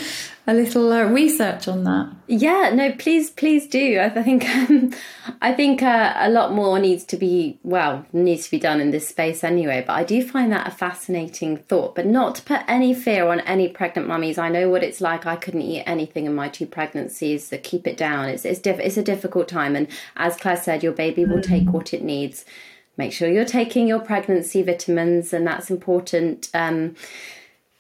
a 0.49 0.55
little 0.55 0.91
uh, 0.91 1.05
research 1.05 1.69
on 1.69 1.85
that. 1.85 2.11
Yeah, 2.27 2.71
no, 2.75 2.91
please, 2.93 3.29
please 3.29 3.67
do. 3.67 4.01
I 4.01 4.09
think 4.09 4.49
um, 4.71 4.95
I 5.43 5.53
think 5.53 5.83
uh, 5.83 6.15
a 6.17 6.31
lot 6.31 6.55
more 6.55 6.79
needs 6.79 7.05
to 7.05 7.19
be 7.19 7.61
well 7.63 8.07
needs 8.15 8.47
to 8.47 8.51
be 8.53 8.59
done 8.59 8.81
in 8.81 8.91
this 8.91 9.07
space 9.07 9.45
anyway. 9.45 9.85
But 9.87 9.93
I 9.93 10.05
do 10.05 10.27
find 10.27 10.51
that 10.53 10.67
a 10.67 10.71
fascinating 10.71 11.59
thought. 11.59 11.95
But 11.95 12.07
not 12.07 12.35
to 12.37 12.43
put 12.43 12.63
any 12.67 12.95
fear 12.95 13.29
on 13.29 13.41
any 13.41 13.69
pregnant 13.69 14.09
mummies. 14.09 14.39
I 14.39 14.49
know 14.49 14.71
what 14.71 14.83
it's 14.83 15.03
like. 15.03 15.27
I 15.27 15.37
couldn't 15.37 15.61
eat 15.61 15.83
anything 15.83 16.25
in 16.25 16.35
my 16.35 16.49
two 16.49 16.67
pregnancies. 16.67 17.47
So 17.47 17.59
keep 17.63 17.87
it 17.87 17.99
down. 17.99 18.31
It's 18.31 18.47
it's, 18.47 18.59
diff- 18.59 18.81
it's 18.81 18.97
a 18.97 19.03
difficult 19.03 19.49
time, 19.49 19.77
and 19.77 19.87
as 20.17 20.37
Clare 20.37 20.57
said, 20.57 20.83
your 20.83 20.93
baby 20.93 21.27
will 21.27 21.43
take 21.43 21.65
mm. 21.65 21.73
what 21.73 21.93
it 21.93 22.03
needs. 22.03 22.47
Make 22.97 23.13
sure 23.13 23.29
you're 23.29 23.45
taking 23.45 23.87
your 23.87 24.01
pregnancy 24.01 24.63
vitamins, 24.63 25.35
and 25.35 25.47
that's 25.47 25.71
important. 25.71 26.49
Um, 26.55 26.97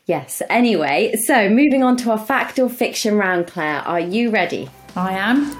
Yes, 0.08 0.40
anyway, 0.48 1.16
so 1.16 1.50
moving 1.50 1.82
on 1.82 1.98
to 1.98 2.10
our 2.10 2.18
fact 2.18 2.58
or 2.58 2.70
fiction 2.70 3.18
round, 3.18 3.46
Clare. 3.46 3.82
Are 3.82 4.00
you 4.00 4.30
ready? 4.30 4.70
I 4.96 5.12
am. 5.12 5.52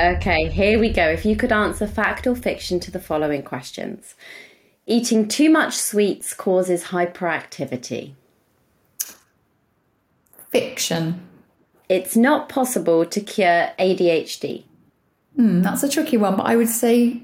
okay, 0.16 0.48
here 0.48 0.78
we 0.78 0.88
go. 0.90 1.06
If 1.06 1.26
you 1.26 1.36
could 1.36 1.52
answer 1.52 1.86
fact 1.86 2.26
or 2.26 2.34
fiction 2.34 2.80
to 2.80 2.90
the 2.90 2.98
following 2.98 3.42
questions 3.42 4.14
Eating 4.86 5.28
too 5.28 5.50
much 5.50 5.76
sweets 5.76 6.32
causes 6.32 6.84
hyperactivity. 6.84 8.14
Fiction. 10.48 11.20
It's 11.90 12.16
not 12.16 12.48
possible 12.48 13.04
to 13.04 13.20
cure 13.20 13.72
ADHD. 13.78 14.64
Mm, 15.38 15.62
that's 15.62 15.82
a 15.82 15.88
tricky 15.90 16.16
one, 16.16 16.36
but 16.36 16.46
I 16.46 16.56
would 16.56 16.70
say 16.70 17.23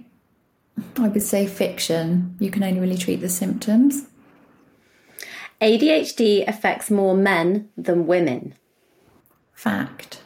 I 0.97 1.09
would 1.09 1.23
say 1.23 1.47
fiction. 1.47 2.37
You 2.39 2.51
can 2.51 2.63
only 2.63 2.81
really 2.81 2.99
treat 2.99 3.21
the 3.21 3.29
symptoms. 3.29 4.07
ADHD 5.61 6.49
affects 6.49 6.91
more 6.91 7.15
men 7.15 7.69
than 7.77 8.07
women. 8.07 8.55
Fact. 9.53 10.23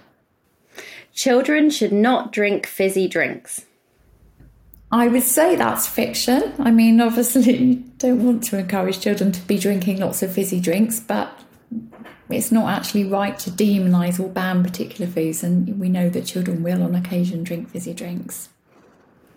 Children 1.13 1.71
should 1.71 1.93
not 1.93 2.33
drink 2.33 2.67
fizzy 2.67 3.09
drinks. 3.09 3.67
I 4.93 5.09
would 5.09 5.25
say 5.25 5.57
that's 5.57 5.89
fiction. 5.89 6.53
I 6.59 6.71
mean, 6.71 7.01
obviously, 7.01 7.57
you 7.59 7.75
don't 7.99 8.25
want 8.25 8.45
to 8.45 8.59
encourage 8.59 9.01
children 9.01 9.33
to 9.33 9.41
be 9.43 9.59
drinking 9.59 9.99
lots 9.99 10.23
of 10.23 10.33
fizzy 10.33 10.61
drinks, 10.61 11.01
but 11.01 11.37
it's 12.31 12.53
not 12.53 12.71
actually 12.71 13.05
right 13.05 13.37
to 13.41 13.51
demonise 13.51 14.21
or 14.21 14.29
ban 14.29 14.63
particular 14.63 15.11
foods, 15.11 15.43
and 15.43 15.81
we 15.81 15.89
know 15.89 16.09
that 16.11 16.27
children 16.27 16.63
will 16.63 16.83
on 16.83 16.95
occasion 16.95 17.43
drink 17.43 17.71
fizzy 17.71 17.93
drinks. 17.93 18.51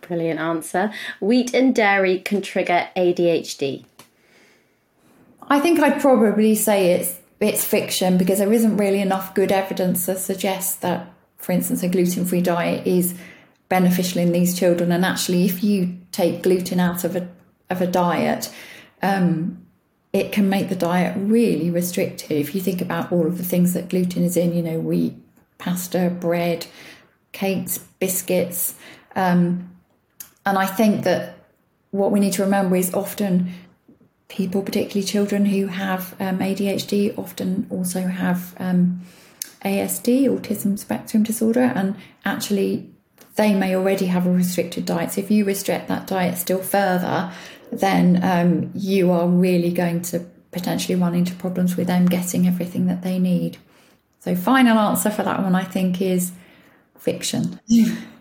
Brilliant 0.07 0.39
answer. 0.39 0.91
Wheat 1.19 1.53
and 1.53 1.75
dairy 1.75 2.19
can 2.19 2.41
trigger 2.41 2.87
ADHD. 2.95 3.85
I 5.49 5.59
think 5.59 5.79
I'd 5.79 6.01
probably 6.01 6.55
say 6.55 6.93
it's 6.93 7.19
it's 7.39 7.63
fiction 7.63 8.17
because 8.17 8.39
there 8.39 8.51
isn't 8.51 8.77
really 8.77 8.99
enough 8.99 9.35
good 9.35 9.51
evidence 9.51 10.05
to 10.07 10.17
suggest 10.17 10.81
that, 10.81 11.13
for 11.37 11.51
instance, 11.51 11.83
a 11.83 11.89
gluten-free 11.89 12.41
diet 12.41 12.87
is 12.87 13.13
beneficial 13.69 14.21
in 14.21 14.31
these 14.31 14.57
children. 14.57 14.91
And 14.91 15.05
actually, 15.05 15.45
if 15.45 15.63
you 15.63 15.99
take 16.11 16.41
gluten 16.41 16.79
out 16.79 17.03
of 17.03 17.15
a 17.15 17.27
of 17.69 17.81
a 17.81 17.87
diet, 17.87 18.51
um, 19.01 19.65
it 20.13 20.31
can 20.31 20.49
make 20.49 20.69
the 20.69 20.75
diet 20.75 21.15
really 21.17 21.69
restrictive. 21.69 22.31
If 22.31 22.55
you 22.55 22.61
think 22.61 22.81
about 22.81 23.11
all 23.11 23.27
of 23.27 23.37
the 23.37 23.43
things 23.43 23.73
that 23.73 23.89
gluten 23.89 24.23
is 24.23 24.37
in, 24.37 24.53
you 24.53 24.63
know, 24.63 24.79
wheat, 24.79 25.15
pasta, 25.57 26.09
bread, 26.09 26.65
cakes, 27.33 27.77
biscuits. 27.99 28.73
Um, 29.15 29.76
and 30.47 30.57
I 30.57 30.65
think 30.65 31.03
that 31.03 31.35
what 31.91 32.11
we 32.11 32.21
need 32.21 32.31
to 32.33 32.43
remember 32.43 32.77
is 32.77 32.93
often 32.93 33.51
people, 34.29 34.61
particularly 34.61 35.05
children 35.05 35.45
who 35.45 35.67
have 35.67 36.15
um, 36.21 36.39
ADHD, 36.39 37.17
often 37.17 37.67
also 37.69 38.01
have 38.03 38.55
um, 38.57 39.01
ASD, 39.65 40.29
autism 40.29 40.79
spectrum 40.79 41.23
disorder, 41.23 41.73
and 41.75 41.97
actually 42.23 42.89
they 43.35 43.53
may 43.53 43.75
already 43.75 44.05
have 44.05 44.25
a 44.25 44.31
restricted 44.31 44.85
diet. 44.85 45.11
So 45.11 45.21
if 45.21 45.29
you 45.29 45.43
restrict 45.43 45.89
that 45.89 46.07
diet 46.07 46.37
still 46.37 46.63
further, 46.63 47.29
then 47.69 48.23
um, 48.23 48.71
you 48.73 49.11
are 49.11 49.27
really 49.27 49.73
going 49.73 50.01
to 50.03 50.19
potentially 50.51 50.95
run 50.95 51.13
into 51.13 51.35
problems 51.35 51.75
with 51.75 51.87
them 51.87 52.05
getting 52.05 52.47
everything 52.47 52.87
that 52.87 53.01
they 53.01 53.19
need. 53.19 53.57
So, 54.21 54.33
final 54.33 54.79
answer 54.79 55.09
for 55.09 55.23
that 55.23 55.43
one, 55.43 55.55
I 55.55 55.65
think, 55.65 56.01
is 56.01 56.31
fiction. 56.97 57.59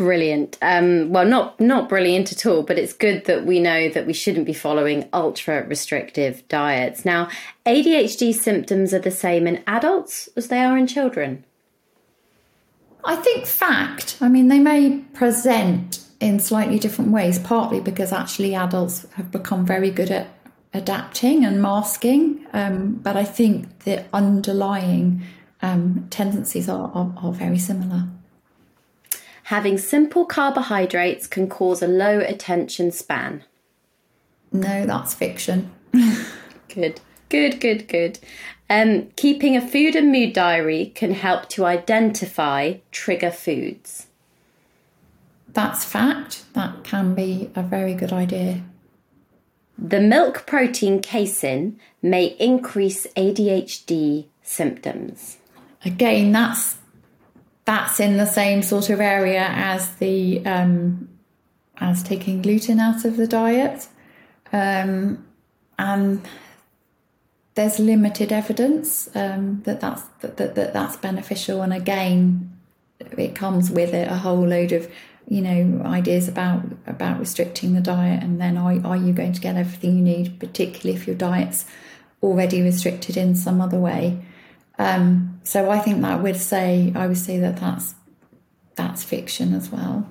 Brilliant. 0.00 0.56
Um, 0.62 1.10
well, 1.10 1.26
not 1.26 1.60
not 1.60 1.90
brilliant 1.90 2.32
at 2.32 2.46
all, 2.46 2.62
but 2.62 2.78
it's 2.78 2.94
good 2.94 3.26
that 3.26 3.44
we 3.44 3.60
know 3.60 3.90
that 3.90 4.06
we 4.06 4.14
shouldn't 4.14 4.46
be 4.46 4.54
following 4.54 5.06
ultra 5.12 5.62
restrictive 5.66 6.42
diets. 6.48 7.04
Now, 7.04 7.28
ADHD 7.66 8.32
symptoms 8.32 8.94
are 8.94 8.98
the 8.98 9.10
same 9.10 9.46
in 9.46 9.62
adults 9.66 10.30
as 10.36 10.48
they 10.48 10.60
are 10.60 10.78
in 10.78 10.86
children. 10.86 11.44
I 13.04 13.14
think 13.14 13.44
fact. 13.44 14.16
I 14.22 14.30
mean, 14.30 14.48
they 14.48 14.58
may 14.58 15.00
present 15.12 16.02
in 16.18 16.40
slightly 16.40 16.78
different 16.78 17.10
ways, 17.10 17.38
partly 17.38 17.80
because 17.80 18.10
actually 18.10 18.54
adults 18.54 19.06
have 19.16 19.30
become 19.30 19.66
very 19.66 19.90
good 19.90 20.10
at 20.10 20.28
adapting 20.72 21.44
and 21.44 21.60
masking, 21.60 22.46
um, 22.54 22.94
but 22.94 23.18
I 23.18 23.24
think 23.24 23.80
the 23.80 24.06
underlying 24.14 25.24
um, 25.60 26.06
tendencies 26.08 26.70
are, 26.70 26.90
are, 26.94 27.12
are 27.18 27.32
very 27.34 27.58
similar. 27.58 28.08
Having 29.50 29.78
simple 29.78 30.26
carbohydrates 30.26 31.26
can 31.26 31.48
cause 31.48 31.82
a 31.82 31.88
low 31.88 32.20
attention 32.20 32.92
span. 32.92 33.42
No, 34.52 34.86
that's 34.86 35.12
fiction. 35.12 35.72
good, 36.68 37.00
good, 37.28 37.58
good, 37.58 37.88
good. 37.88 38.20
Um, 38.70 39.08
keeping 39.16 39.56
a 39.56 39.60
food 39.60 39.96
and 39.96 40.12
mood 40.12 40.34
diary 40.34 40.92
can 40.94 41.14
help 41.14 41.48
to 41.48 41.64
identify 41.64 42.74
trigger 42.92 43.32
foods. 43.32 44.06
That's 45.48 45.84
fact. 45.84 46.44
That 46.52 46.84
can 46.84 47.16
be 47.16 47.50
a 47.56 47.62
very 47.64 47.94
good 47.94 48.12
idea. 48.12 48.62
The 49.76 49.98
milk 49.98 50.46
protein 50.46 51.02
casein 51.02 51.80
may 52.00 52.36
increase 52.38 53.04
ADHD 53.16 54.26
symptoms. 54.44 55.38
Again, 55.84 56.30
that's 56.30 56.76
that's 57.70 58.00
in 58.00 58.16
the 58.16 58.26
same 58.26 58.64
sort 58.64 58.90
of 58.90 59.00
area 59.00 59.46
as 59.48 59.94
the 59.96 60.44
um, 60.44 61.08
as 61.76 62.02
taking 62.02 62.42
gluten 62.42 62.80
out 62.80 63.04
of 63.04 63.16
the 63.16 63.28
diet, 63.28 63.86
um, 64.52 65.24
and 65.78 66.20
there's 67.54 67.78
limited 67.78 68.32
evidence 68.32 69.08
um, 69.14 69.62
that 69.66 69.80
that's 69.80 70.02
that, 70.20 70.36
that, 70.36 70.56
that 70.56 70.72
that's 70.72 70.96
beneficial. 70.96 71.62
And 71.62 71.72
again, 71.72 72.58
it 72.98 73.36
comes 73.36 73.70
with 73.70 73.94
it 73.94 74.10
a 74.10 74.16
whole 74.16 74.48
load 74.48 74.72
of 74.72 74.90
you 75.28 75.40
know 75.40 75.82
ideas 75.84 76.26
about 76.26 76.64
about 76.88 77.20
restricting 77.20 77.74
the 77.74 77.80
diet. 77.80 78.20
And 78.20 78.40
then 78.40 78.56
are, 78.58 78.84
are 78.84 78.96
you 78.96 79.12
going 79.12 79.32
to 79.34 79.40
get 79.40 79.54
everything 79.54 79.94
you 79.94 80.02
need 80.02 80.40
particularly 80.40 81.00
if 81.00 81.06
your 81.06 81.14
diet's 81.14 81.66
already 82.20 82.62
restricted 82.62 83.16
in 83.16 83.36
some 83.36 83.60
other 83.60 83.78
way 83.78 84.20
um, 84.80 85.40
so 85.44 85.70
i 85.70 85.78
think 85.78 86.00
that 86.02 86.22
would 86.22 86.36
say 86.36 86.92
i 86.94 87.06
would 87.06 87.18
say 87.18 87.38
that 87.38 87.56
that's 87.56 87.94
that's 88.76 89.04
fiction 89.04 89.54
as 89.54 89.70
well 89.70 90.08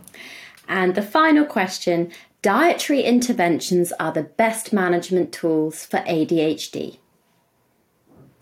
and 0.68 0.96
the 0.96 1.02
final 1.02 1.46
question 1.46 2.12
dietary 2.42 3.02
interventions 3.02 3.92
are 4.00 4.12
the 4.12 4.24
best 4.24 4.72
management 4.72 5.32
tools 5.32 5.86
for 5.86 5.98
adhd 6.00 6.98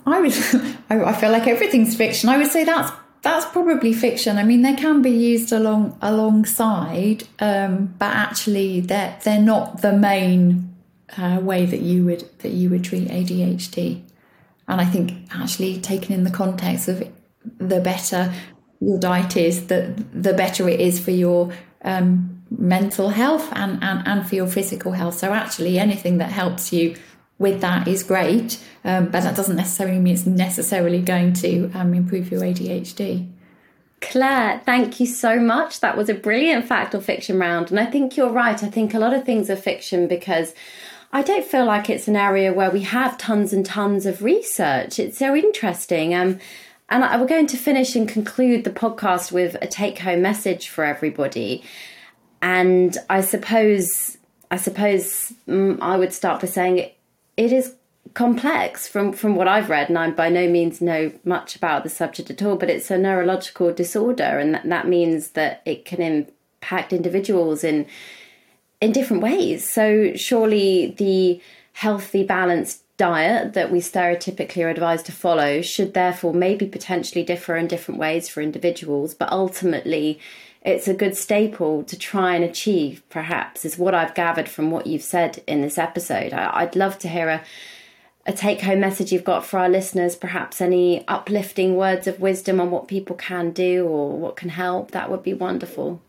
i 0.06 0.20
would 0.20 0.34
i 0.90 1.14
feel 1.14 1.32
like 1.32 1.48
everything's 1.48 1.96
fiction 1.96 2.30
i 2.30 2.38
would 2.38 2.52
say 2.52 2.64
that's 2.64 2.92
that's 3.22 3.46
probably 3.46 3.94
fiction. 3.94 4.38
I 4.38 4.44
mean, 4.44 4.62
they 4.62 4.74
can 4.74 5.02
be 5.02 5.12
used 5.12 5.52
along 5.52 5.98
alongside, 6.02 7.28
um, 7.40 7.94
but 8.00 8.14
actually, 8.14 8.82
they're 8.82 9.18
they're 9.24 9.42
not 9.42 9.82
the 9.82 9.94
main 9.94 10.76
uh, 11.18 11.40
way 11.42 11.66
that 11.66 11.82
you 11.82 12.06
would 12.06 12.30
that 12.40 12.52
you 12.52 12.70
would 12.70 12.84
treat 12.84 13.08
ADHD. 13.08 14.04
And 14.68 14.82
I 14.82 14.86
think 14.86 15.14
actually, 15.32 15.80
taken 15.80 16.14
in 16.14 16.24
the 16.24 16.32
context 16.32 16.88
of 16.88 17.04
the 17.60 17.80
better 17.80 18.34
your 18.80 19.00
diet 19.00 19.38
is, 19.38 19.68
the 19.68 19.94
the 20.14 20.34
better 20.34 20.68
it 20.70 20.80
is 20.80 21.00
for 21.00 21.12
your 21.12 21.54
um, 21.84 22.44
mental 22.50 23.10
health 23.10 23.50
and, 23.54 23.84
and 23.84 24.08
and 24.08 24.28
for 24.28 24.36
your 24.36 24.48
physical 24.48 24.92
health. 24.92 25.18
So 25.18 25.34
actually, 25.34 25.80
anything 25.80 26.18
that 26.18 26.32
helps 26.32 26.74
you 26.74 26.96
with 27.40 27.62
that 27.62 27.88
is 27.88 28.04
great, 28.04 28.64
um, 28.84 29.06
but 29.06 29.22
that 29.22 29.36
doesn't 29.36 29.56
necessarily 29.56 30.00
mean 30.00 30.16
it's 30.16 30.26
necessarily 30.26 31.02
going 31.02 31.34
to 31.34 31.72
um, 31.74 31.94
improve 31.94 32.32
your 32.32 32.42
ADHD. 32.42 33.30
Clare, 34.00 34.62
thank 34.66 35.00
you 35.00 35.06
so 35.06 35.40
much. 35.40 35.80
That 35.80 35.98
was 35.98 36.08
a 36.08 36.14
brilliant 36.14 36.68
fact 36.68 36.94
or 36.94 37.02
fiction 37.02 37.40
round. 37.40 37.72
And 37.72 37.80
I 37.80 37.86
think 37.86 38.16
you're 38.16 38.30
right. 38.30 38.62
I 38.62 38.68
think 38.68 38.94
a 38.94 39.00
lot 39.00 39.14
of 39.14 39.26
things 39.26 39.50
are 39.50 39.56
fiction 39.56 40.08
because 40.08 40.54
I 41.18 41.24
don't 41.24 41.44
feel 41.44 41.66
like 41.66 41.90
it's 41.90 42.08
an 42.08 42.16
area 42.16 42.54
where 42.54 42.70
we 42.70 42.82
have 42.82 43.18
tons 43.18 43.52
and 43.52 43.66
tons 43.66 44.06
of 44.06 44.22
research. 44.22 45.00
It's 45.00 45.18
so 45.18 45.36
interesting. 45.36 46.14
Um, 46.14 46.38
and 46.90 47.04
I, 47.04 47.20
we're 47.20 47.26
going 47.26 47.48
to 47.48 47.58
finish 47.58 47.96
and 47.96 48.08
conclude 48.08 48.64
the 48.64 48.70
podcast 48.70 49.32
with 49.32 49.56
a 49.60 49.66
take 49.66 49.98
home 49.98 50.22
message 50.22 50.70
for 50.70 50.84
everybody. 50.84 51.64
And 52.40 52.96
I 53.10 53.22
suppose, 53.22 54.20
I 54.52 54.58
suppose 54.58 55.34
mm, 55.48 55.80
I 55.82 55.98
would 55.98 56.14
start 56.14 56.40
by 56.42 56.46
saying 56.46 56.92
it 57.36 57.52
is 57.52 57.74
complex 58.14 58.88
from 58.88 59.12
from 59.12 59.36
what 59.36 59.48
I've 59.48 59.72
read, 59.72 59.90
and 59.90 59.98
I 59.98 60.12
by 60.12 60.30
no 60.30 60.48
means 60.48 60.82
know 60.82 61.12
much 61.26 61.56
about 61.56 61.82
the 61.82 61.90
subject 61.90 62.30
at 62.30 62.44
all. 62.44 62.58
But 62.58 62.70
it's 62.70 62.92
a 62.92 62.98
neurological 63.00 63.74
disorder, 63.74 64.38
and 64.38 64.54
that 64.72 64.88
means 64.88 65.32
that 65.32 65.64
it 65.66 65.84
can 65.84 66.00
impact 66.00 66.94
individuals 66.94 67.64
in 67.64 67.88
in 68.82 68.92
different 68.92 69.24
ways. 69.24 69.70
So 69.72 70.14
surely 70.16 70.96
the 70.98 71.42
healthy, 71.74 72.24
balanced 72.24 72.84
diet 72.98 73.54
that 73.54 73.72
we 73.72 73.80
stereotypically 73.80 74.66
are 74.66 74.70
advised 74.70 75.06
to 75.06 75.12
follow 75.12 75.62
should 75.62 75.94
therefore 75.94 76.34
maybe 76.34 76.66
potentially 76.66 77.24
differ 77.24 77.56
in 77.56 77.68
different 77.68 78.00
ways 78.00 78.28
for 78.28 78.42
individuals, 78.42 79.14
but 79.14 79.32
ultimately 79.32 80.20
it's 80.64 80.88
a 80.88 80.94
good 80.94 81.16
staple 81.16 81.84
to 81.84 81.98
try 81.98 82.36
and 82.36 82.44
achieve, 82.44 83.04
perhaps, 83.10 83.64
is 83.64 83.78
what 83.78 83.94
I've 83.94 84.16
gathered 84.16 84.50
from 84.50 84.72
what 84.72 84.88
you've 84.88 85.04
said 85.04 85.44
in 85.48 85.62
this 85.62 85.78
episode. 85.78 86.34
I, 86.34 86.66
would 86.66 86.76
love 86.76 86.98
to 87.00 87.08
hear 87.08 87.30
a, 87.30 87.44
a 88.26 88.34
take 88.34 88.62
home 88.62 88.80
message 88.80 89.12
you've 89.12 89.24
got 89.24 89.46
for 89.46 89.60
our 89.60 89.70
listeners, 89.70 90.16
perhaps 90.16 90.60
any 90.60 91.08
uplifting 91.08 91.76
words 91.76 92.08
of 92.08 92.20
wisdom 92.20 92.60
on 92.60 92.72
what 92.72 92.88
people 92.88 93.16
can 93.16 93.52
do 93.52 93.86
or 93.86 94.18
what 94.18 94.36
can 94.36 94.50
help. 94.50 94.92
That 94.92 95.10
would 95.10 95.24
be 95.24 95.34
wonderful. 95.34 96.02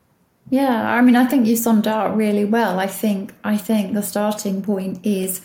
Yeah, 0.50 0.94
I 0.94 1.02
mean, 1.02 1.16
I 1.16 1.26
think 1.26 1.46
you 1.46 1.56
summed 1.56 1.86
up 1.86 2.16
really 2.16 2.44
well. 2.44 2.78
I 2.78 2.86
think 2.86 3.34
I 3.44 3.56
think 3.56 3.94
the 3.94 4.02
starting 4.02 4.62
point 4.62 5.04
is 5.04 5.40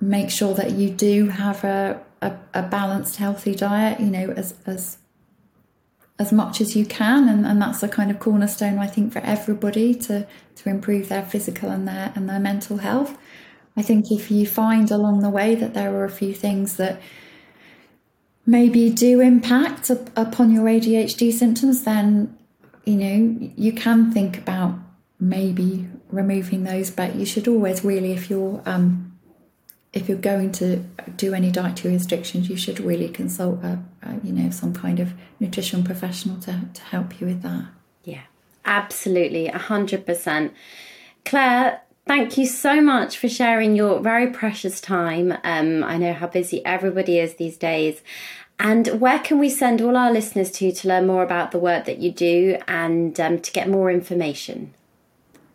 make 0.00 0.30
sure 0.30 0.54
that 0.54 0.72
you 0.72 0.90
do 0.90 1.28
have 1.28 1.64
a, 1.64 2.02
a, 2.20 2.32
a 2.52 2.62
balanced, 2.62 3.16
healthy 3.16 3.54
diet. 3.54 4.00
You 4.00 4.06
know, 4.06 4.30
as 4.32 4.54
as 4.66 4.98
as 6.18 6.32
much 6.32 6.60
as 6.60 6.74
you 6.74 6.86
can 6.86 7.28
and, 7.28 7.46
and 7.46 7.60
that's 7.60 7.82
the 7.82 7.88
kind 7.88 8.10
of 8.10 8.18
cornerstone 8.18 8.78
I 8.78 8.86
think 8.86 9.12
for 9.12 9.18
everybody 9.18 9.94
to 9.94 10.26
to 10.54 10.68
improve 10.70 11.10
their 11.10 11.22
physical 11.22 11.68
and 11.68 11.86
their 11.86 12.12
and 12.14 12.28
their 12.28 12.40
mental 12.40 12.78
health. 12.78 13.18
I 13.76 13.82
think 13.82 14.10
if 14.10 14.30
you 14.30 14.46
find 14.46 14.90
along 14.90 15.20
the 15.20 15.28
way 15.28 15.54
that 15.54 15.74
there 15.74 15.94
are 15.94 16.04
a 16.04 16.10
few 16.10 16.32
things 16.32 16.76
that 16.76 17.00
maybe 18.46 18.88
do 18.88 19.20
impact 19.20 19.90
upon 19.90 20.52
your 20.52 20.64
ADHD 20.64 21.32
symptoms, 21.32 21.82
then 21.82 22.35
you 22.86 22.94
know 22.94 23.50
you 23.56 23.72
can 23.72 24.10
think 24.12 24.38
about 24.38 24.78
maybe 25.20 25.88
removing 26.08 26.64
those. 26.64 26.90
But 26.90 27.16
you 27.16 27.26
should 27.26 27.48
always 27.48 27.84
really, 27.84 28.12
if 28.12 28.30
you're 28.30 28.62
um, 28.66 29.18
if 29.92 30.08
you're 30.08 30.18
going 30.18 30.52
to 30.52 30.84
do 31.16 31.34
any 31.34 31.50
dietary 31.50 31.94
restrictions, 31.94 32.48
you 32.48 32.56
should 32.56 32.80
really 32.80 33.08
consult 33.08 33.62
a, 33.62 33.82
a, 34.02 34.20
you 34.22 34.32
know 34.32 34.50
some 34.50 34.72
kind 34.74 35.00
of 35.00 35.12
nutrition 35.40 35.84
professional 35.84 36.38
to, 36.40 36.60
to 36.72 36.82
help 36.82 37.20
you 37.20 37.26
with 37.26 37.42
that. 37.42 37.66
Yeah, 38.04 38.22
absolutely, 38.64 39.48
hundred 39.48 40.06
percent. 40.06 40.52
Clare, 41.24 41.82
thank 42.06 42.38
you 42.38 42.46
so 42.46 42.80
much 42.80 43.18
for 43.18 43.28
sharing 43.28 43.74
your 43.74 44.00
very 44.00 44.28
precious 44.28 44.80
time. 44.80 45.32
Um, 45.42 45.82
I 45.82 45.96
know 45.96 46.12
how 46.12 46.28
busy 46.28 46.64
everybody 46.64 47.18
is 47.18 47.34
these 47.34 47.56
days. 47.56 48.00
And 48.58 49.00
where 49.00 49.18
can 49.18 49.38
we 49.38 49.50
send 49.50 49.80
all 49.80 49.96
our 49.96 50.10
listeners 50.10 50.50
to 50.52 50.72
to 50.72 50.88
learn 50.88 51.06
more 51.06 51.22
about 51.22 51.52
the 51.52 51.58
work 51.58 51.84
that 51.84 51.98
you 51.98 52.10
do 52.10 52.58
and 52.66 53.20
um, 53.20 53.38
to 53.40 53.52
get 53.52 53.68
more 53.68 53.90
information? 53.90 54.72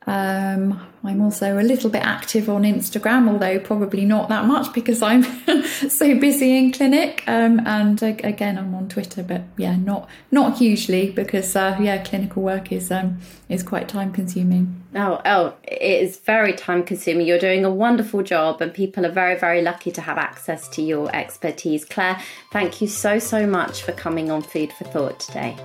Um, 0.07 0.81
I'm 1.05 1.21
also 1.21 1.59
a 1.59 1.63
little 1.63 1.91
bit 1.91 2.03
active 2.03 2.49
on 2.49 2.63
Instagram, 2.63 3.29
although 3.29 3.59
probably 3.59 4.05
not 4.05 4.29
that 4.29 4.45
much 4.45 4.73
because 4.73 5.03
I'm 5.03 5.25
so 5.89 6.19
busy 6.19 6.57
in 6.57 6.71
clinic. 6.71 7.25
Um, 7.27 7.61
and 7.67 8.01
uh, 8.03 8.15
again, 8.23 8.57
I'm 8.57 8.73
on 8.75 8.89
Twitter, 8.89 9.23
but 9.23 9.43
yeah, 9.57 9.77
not 9.77 10.09
not 10.31 10.59
hugely 10.59 11.11
because 11.11 11.57
uh, 11.57 11.77
yeah, 11.81 12.03
clinical 12.05 12.43
work 12.43 12.71
is 12.71 12.93
um, 12.93 13.19
is 13.49 13.63
quite 13.65 13.89
time 13.89 14.13
consuming. 14.13 14.83
Oh, 14.95 15.21
oh, 15.25 15.55
it 15.65 16.03
is 16.03 16.19
very 16.19 16.53
time 16.53 16.85
consuming. 16.85 17.27
You're 17.27 17.39
doing 17.39 17.65
a 17.65 17.71
wonderful 17.71 18.23
job, 18.23 18.61
and 18.61 18.73
people 18.73 19.05
are 19.05 19.11
very, 19.13 19.39
very 19.39 19.63
lucky 19.63 19.91
to 19.93 20.01
have 20.01 20.19
access 20.19 20.69
to 20.69 20.83
your 20.83 21.15
expertise. 21.15 21.85
Clare, 21.85 22.21
thank 22.53 22.81
you 22.81 22.87
so, 22.87 23.19
so 23.19 23.47
much 23.47 23.83
for 23.83 23.93
coming 23.93 24.31
on 24.31 24.43
Food 24.43 24.73
for 24.73 24.85
Thought 24.85 25.19
today. 25.19 25.57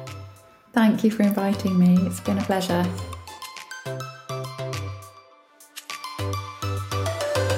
Thank 0.74 1.04
you 1.04 1.12
for 1.12 1.24
inviting 1.24 1.78
me. 1.78 1.98
It's 2.06 2.22
been 2.22 2.38
a 2.38 2.44
pleasure. 2.44 2.86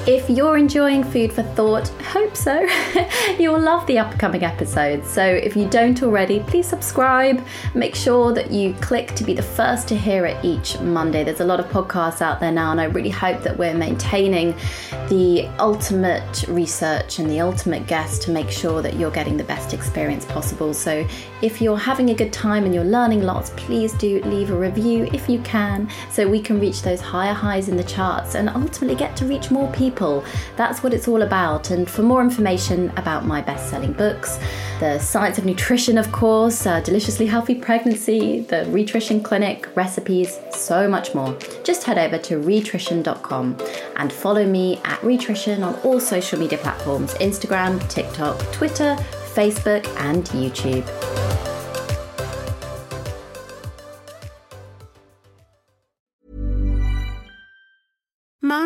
If 0.09 0.27
you're 0.27 0.57
enjoying 0.57 1.03
Food 1.03 1.31
for 1.31 1.43
Thought, 1.43 1.89
hope 2.01 2.35
so, 2.35 2.67
you'll 3.39 3.59
love 3.59 3.85
the 3.85 3.99
upcoming 3.99 4.43
episodes. 4.43 5.07
So 5.07 5.23
if 5.23 5.55
you 5.55 5.69
don't 5.69 6.01
already, 6.01 6.39
please 6.39 6.67
subscribe. 6.67 7.45
Make 7.75 7.93
sure 7.93 8.33
that 8.33 8.49
you 8.49 8.73
click 8.81 9.13
to 9.13 9.23
be 9.23 9.35
the 9.35 9.43
first 9.43 9.87
to 9.89 9.95
hear 9.95 10.25
it 10.25 10.43
each 10.43 10.79
Monday. 10.79 11.23
There's 11.23 11.41
a 11.41 11.45
lot 11.45 11.59
of 11.59 11.67
podcasts 11.67 12.23
out 12.23 12.39
there 12.39 12.51
now, 12.51 12.71
and 12.71 12.81
I 12.81 12.85
really 12.85 13.11
hope 13.11 13.43
that 13.43 13.55
we're 13.55 13.75
maintaining 13.75 14.55
the 15.09 15.47
ultimate 15.59 16.43
research 16.47 17.19
and 17.19 17.29
the 17.29 17.41
ultimate 17.41 17.85
guest 17.85 18.23
to 18.23 18.31
make 18.31 18.49
sure 18.49 18.81
that 18.81 18.95
you're 18.95 19.11
getting 19.11 19.37
the 19.37 19.43
best 19.43 19.75
experience 19.75 20.25
possible. 20.25 20.73
So 20.73 21.07
if 21.43 21.61
you're 21.61 21.77
having 21.77 22.09
a 22.09 22.15
good 22.15 22.33
time 22.33 22.65
and 22.65 22.73
you're 22.73 22.83
learning 22.83 23.21
lots, 23.21 23.51
please 23.51 23.93
do 23.93 24.23
leave 24.23 24.49
a 24.49 24.57
review 24.57 25.07
if 25.13 25.29
you 25.29 25.37
can 25.41 25.87
so 26.09 26.27
we 26.27 26.41
can 26.41 26.59
reach 26.59 26.81
those 26.81 26.99
higher 26.99 27.33
highs 27.33 27.69
in 27.69 27.77
the 27.77 27.83
charts 27.83 28.33
and 28.33 28.49
ultimately 28.49 28.95
get 28.95 29.15
to 29.17 29.25
reach 29.27 29.51
more 29.51 29.71
people. 29.71 29.98
That's 30.55 30.81
what 30.81 30.93
it's 30.93 31.07
all 31.07 31.21
about. 31.21 31.71
And 31.71 31.89
for 31.89 32.03
more 32.03 32.21
information 32.21 32.91
about 32.97 33.25
my 33.25 33.41
best 33.41 33.69
selling 33.69 33.93
books, 33.93 34.39
the 34.79 34.97
Science 34.99 35.37
of 35.37 35.45
Nutrition, 35.45 35.97
of 35.97 36.11
course, 36.11 36.65
uh, 36.65 36.79
Deliciously 36.79 37.25
Healthy 37.25 37.55
Pregnancy, 37.55 38.41
the 38.41 38.65
Rhitrition 38.69 39.21
Clinic, 39.21 39.67
recipes, 39.75 40.39
so 40.51 40.87
much 40.87 41.13
more, 41.13 41.37
just 41.63 41.83
head 41.83 41.97
over 41.97 42.17
to 42.17 42.39
rhitrition.com 42.39 43.57
and 43.97 44.11
follow 44.11 44.45
me 44.45 44.79
at 44.85 45.03
Rhitrition 45.03 45.63
on 45.63 45.75
all 45.81 45.99
social 45.99 46.39
media 46.39 46.57
platforms 46.57 47.13
Instagram, 47.15 47.87
TikTok, 47.89 48.39
Twitter, 48.53 48.95
Facebook, 49.33 49.85
and 49.97 50.23
YouTube. 50.25 51.28